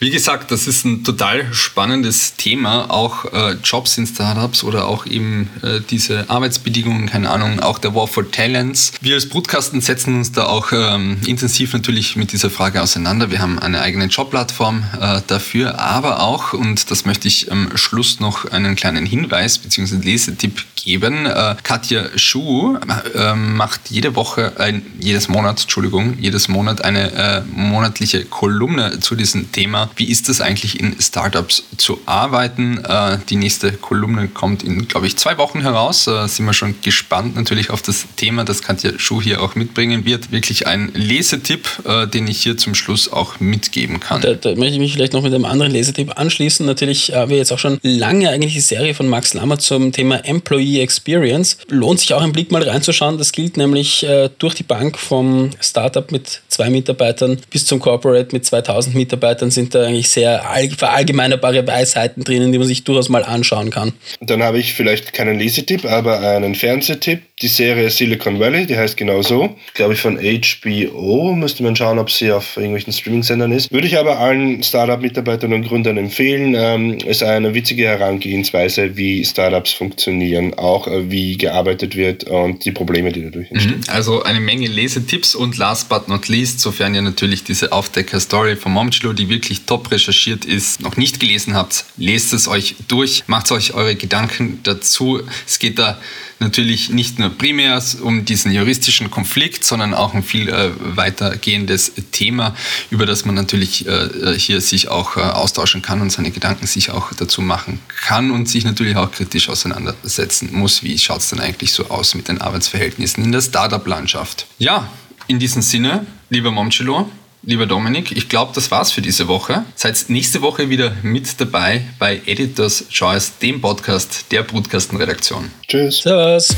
Wie 0.00 0.10
gesagt, 0.10 0.50
das 0.50 0.66
ist 0.66 0.84
ein 0.84 1.02
total 1.02 1.52
spannendes 1.52 2.36
Thema, 2.36 2.90
auch 2.90 3.24
äh, 3.32 3.56
Jobs 3.64 3.98
in 3.98 4.06
Startups 4.06 4.62
oder 4.62 4.86
auch 4.86 5.06
eben 5.06 5.50
äh, 5.62 5.80
diese 5.90 6.30
Arbeitsbedingungen, 6.30 7.06
keine 7.06 7.30
Ahnung, 7.30 7.60
auch 7.60 7.78
der 7.78 7.94
War 7.94 8.06
for 8.06 8.30
Talents. 8.30 8.92
Wir 9.00 9.14
als 9.14 9.28
Brutkasten 9.28 9.80
setzen 9.80 10.16
uns 10.16 10.30
da 10.30 10.46
auch 10.46 10.70
ähm, 10.72 11.18
intensiv 11.26 11.72
natürlich 11.72 12.14
mit 12.16 12.32
dieser 12.32 12.48
Frage 12.48 12.80
auseinander. 12.80 13.30
Wir 13.30 13.40
haben 13.40 13.58
eine 13.58 13.80
eigene 13.80 14.04
Jobplattform 14.04 14.84
äh, 15.00 15.20
dafür, 15.26 15.80
aber 15.80 16.20
auch, 16.20 16.52
und 16.52 16.90
das 16.90 17.04
möchte 17.04 17.26
ich 17.26 17.50
am 17.50 17.76
Schluss 17.76 18.20
noch 18.20 18.44
einen 18.44 18.76
kleinen 18.76 19.04
Hinweis 19.04 19.58
bzw. 19.58 19.96
Lesetipp 19.96 20.64
geben. 20.76 21.26
Äh, 21.26 21.56
Katja 21.62 22.04
Schuh 22.16 22.78
äh, 23.14 23.34
macht 23.34 23.90
jede 23.90 24.14
Woche, 24.14 24.52
jedes 25.00 25.28
Monat, 25.28 25.62
Entschuldigung, 25.62 26.16
jedes 26.20 26.46
Monat 26.46 26.84
eine 26.84 27.12
äh, 27.12 27.42
monatliche 27.52 28.24
Kolumne 28.24 29.00
zu 29.00 29.16
diesem 29.16 29.50
Thema 29.50 29.68
Thema, 29.78 29.87
wie 29.96 30.04
ist 30.04 30.28
es 30.28 30.40
eigentlich 30.40 30.80
in 30.80 30.96
Startups 31.00 31.64
zu 31.76 32.00
arbeiten. 32.06 32.84
Äh, 32.84 33.18
die 33.28 33.36
nächste 33.36 33.72
Kolumne 33.72 34.28
kommt 34.28 34.62
in, 34.62 34.88
glaube 34.88 35.06
ich, 35.06 35.16
zwei 35.16 35.38
Wochen 35.38 35.60
heraus. 35.60 36.06
Äh, 36.06 36.26
sind 36.28 36.46
wir 36.46 36.52
schon 36.52 36.74
gespannt 36.82 37.36
natürlich 37.36 37.70
auf 37.70 37.82
das 37.82 38.06
Thema, 38.16 38.44
das 38.44 38.62
Katja 38.62 38.92
Schuh 38.98 39.20
hier 39.20 39.42
auch 39.42 39.54
mitbringen 39.54 40.04
wird. 40.04 40.32
Wirklich 40.32 40.66
ein 40.66 40.90
Lesetipp, 40.94 41.68
äh, 41.84 42.06
den 42.06 42.26
ich 42.26 42.42
hier 42.42 42.56
zum 42.56 42.74
Schluss 42.74 43.12
auch 43.12 43.40
mitgeben 43.40 44.00
kann. 44.00 44.20
Da, 44.20 44.34
da 44.34 44.54
möchte 44.54 44.74
ich 44.74 44.80
mich 44.80 44.92
vielleicht 44.92 45.12
noch 45.12 45.22
mit 45.22 45.34
einem 45.34 45.44
anderen 45.44 45.72
Lesetipp 45.72 46.18
anschließen. 46.18 46.64
Natürlich 46.66 47.12
haben 47.14 47.30
wir 47.30 47.38
jetzt 47.38 47.52
auch 47.52 47.58
schon 47.58 47.78
lange 47.82 48.30
eigentlich 48.30 48.54
die 48.54 48.60
Serie 48.60 48.94
von 48.94 49.08
Max 49.08 49.34
Lammer 49.34 49.58
zum 49.58 49.92
Thema 49.92 50.24
Employee 50.24 50.80
Experience. 50.80 51.58
Lohnt 51.68 52.00
sich 52.00 52.14
auch 52.14 52.22
einen 52.22 52.32
Blick 52.32 52.50
mal 52.50 52.62
reinzuschauen. 52.62 53.18
Das 53.18 53.32
gilt 53.32 53.56
nämlich 53.56 54.06
durch 54.38 54.54
die 54.54 54.62
Bank 54.62 54.98
vom 54.98 55.50
Startup 55.60 56.10
mit 56.10 56.42
zwei 56.48 56.70
Mitarbeitern 56.70 57.38
bis 57.50 57.66
zum 57.66 57.78
Corporate 57.80 58.28
mit 58.32 58.44
2000 58.44 58.94
Mitarbeitern 58.94 59.50
sind 59.50 59.74
da 59.74 59.77
eigentlich 59.86 60.10
sehr 60.10 60.42
verallgemeinerbare 60.76 61.66
Weisheiten 61.66 62.24
drinnen, 62.24 62.52
die 62.52 62.58
man 62.58 62.66
sich 62.66 62.84
durchaus 62.84 63.08
mal 63.08 63.24
anschauen 63.24 63.70
kann. 63.70 63.92
Dann 64.20 64.42
habe 64.42 64.58
ich 64.58 64.74
vielleicht 64.74 65.12
keinen 65.12 65.38
Lesetipp, 65.38 65.84
aber 65.84 66.20
einen 66.20 66.54
Fernsehtipp. 66.54 67.22
Die 67.40 67.48
Serie 67.48 67.88
Silicon 67.88 68.40
Valley, 68.40 68.66
die 68.66 68.76
heißt 68.76 68.96
genau 68.96 69.22
so. 69.22 69.56
Glaube 69.74 69.94
ich 69.94 70.00
von 70.00 70.18
HBO. 70.18 71.34
Müsste 71.36 71.62
man 71.62 71.76
schauen, 71.76 72.00
ob 72.00 72.10
sie 72.10 72.32
auf 72.32 72.56
irgendwelchen 72.56 72.92
Streaming-Sendern 72.92 73.52
ist. 73.52 73.70
Würde 73.70 73.86
ich 73.86 73.96
aber 73.96 74.18
allen 74.18 74.60
Startup-Mitarbeitern 74.64 75.52
und 75.52 75.68
Gründern 75.68 75.98
empfehlen. 75.98 76.56
Ähm, 76.56 76.98
ist 76.98 77.22
eine 77.22 77.54
witzige 77.54 77.84
Herangehensweise, 77.84 78.96
wie 78.96 79.24
Startups 79.24 79.72
funktionieren, 79.72 80.54
auch 80.54 80.88
äh, 80.88 81.12
wie 81.12 81.36
gearbeitet 81.36 81.94
wird 81.94 82.24
und 82.24 82.64
die 82.64 82.72
Probleme, 82.72 83.12
die 83.12 83.22
dadurch 83.22 83.52
entstehen. 83.52 83.76
Mhm. 83.76 83.84
Also 83.86 84.24
eine 84.24 84.40
Menge 84.40 84.66
Lesetipps 84.66 85.36
und 85.36 85.56
last 85.58 85.88
but 85.88 86.08
not 86.08 86.26
least, 86.26 86.58
sofern 86.58 86.94
ihr 86.96 87.02
natürlich 87.02 87.44
diese 87.44 87.70
Aufdecker-Story 87.70 88.56
von 88.56 88.72
Momchlo, 88.72 89.12
die 89.12 89.28
wirklich 89.28 89.62
top 89.62 89.92
recherchiert 89.92 90.44
ist, 90.44 90.80
noch 90.80 90.96
nicht 90.96 91.20
gelesen 91.20 91.54
habt, 91.54 91.84
lest 91.96 92.32
es 92.32 92.48
euch 92.48 92.74
durch, 92.88 93.22
macht 93.28 93.52
euch 93.52 93.74
eure 93.74 93.94
Gedanken 93.94 94.58
dazu. 94.64 95.20
Es 95.46 95.60
geht 95.60 95.78
da 95.78 96.00
natürlich 96.40 96.90
nicht 96.90 97.18
nur 97.18 97.30
primär 97.30 97.82
um 98.02 98.24
diesen 98.24 98.52
juristischen 98.52 99.10
Konflikt, 99.10 99.64
sondern 99.64 99.94
auch 99.94 100.14
ein 100.14 100.22
viel 100.22 100.48
äh, 100.48 100.70
weitergehendes 100.78 101.92
Thema, 102.12 102.54
über 102.90 103.06
das 103.06 103.24
man 103.24 103.34
natürlich 103.34 103.86
äh, 103.86 104.38
hier 104.38 104.60
sich 104.60 104.88
auch 104.88 105.16
äh, 105.16 105.20
austauschen 105.20 105.82
kann 105.82 106.00
und 106.00 106.10
seine 106.10 106.30
Gedanken 106.30 106.66
sich 106.66 106.90
auch 106.90 107.12
dazu 107.12 107.42
machen 107.42 107.80
kann 108.06 108.30
und 108.30 108.48
sich 108.48 108.64
natürlich 108.64 108.96
auch 108.96 109.10
kritisch 109.10 109.48
auseinandersetzen 109.48 110.50
muss. 110.52 110.82
Wie 110.82 110.98
schaut 110.98 111.20
es 111.20 111.30
denn 111.30 111.40
eigentlich 111.40 111.72
so 111.72 111.88
aus 111.88 112.14
mit 112.14 112.28
den 112.28 112.40
Arbeitsverhältnissen 112.40 113.24
in 113.24 113.32
der 113.32 113.40
Startup-Landschaft? 113.40 114.46
Ja, 114.58 114.88
in 115.26 115.38
diesem 115.38 115.62
Sinne, 115.62 116.06
lieber 116.30 116.50
Momchilo, 116.50 117.10
lieber 117.42 117.66
Dominik, 117.66 118.12
ich 118.12 118.28
glaube, 118.28 118.52
das 118.54 118.70
war's 118.70 118.92
für 118.92 119.02
diese 119.02 119.28
Woche. 119.28 119.64
Seid 119.74 120.04
nächste 120.08 120.42
Woche 120.42 120.70
wieder 120.70 120.92
mit 121.02 121.40
dabei 121.40 121.82
bei 121.98 122.20
Editors 122.26 122.84
Choice, 122.90 123.38
dem 123.38 123.60
Podcast 123.60 124.26
der 124.30 124.42
Brutkastenredaktion. 124.42 125.50
Tschüss. 125.66 126.02
Servus. 126.02 126.54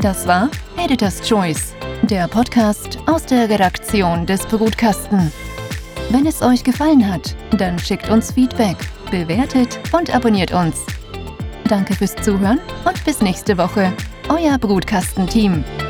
Das 0.00 0.26
war 0.26 0.50
Editors 0.76 1.20
Choice, 1.26 1.74
der 2.02 2.28
Podcast 2.28 2.98
aus 3.06 3.26
der 3.26 3.48
Redaktion 3.48 4.26
des 4.26 4.46
Brutkasten. 4.46 5.32
Wenn 6.10 6.26
es 6.26 6.40
euch 6.40 6.64
gefallen 6.64 7.06
hat, 7.10 7.36
dann 7.58 7.78
schickt 7.78 8.08
uns 8.08 8.32
Feedback, 8.32 8.76
bewertet 9.10 9.78
und 9.92 10.14
abonniert 10.14 10.52
uns. 10.52 10.76
Danke 11.68 11.94
fürs 11.94 12.14
Zuhören 12.16 12.60
und 12.84 13.04
bis 13.04 13.20
nächste 13.20 13.58
Woche. 13.58 13.92
Euer 14.28 14.56
Brutkastenteam. 14.58 15.64
team 15.64 15.87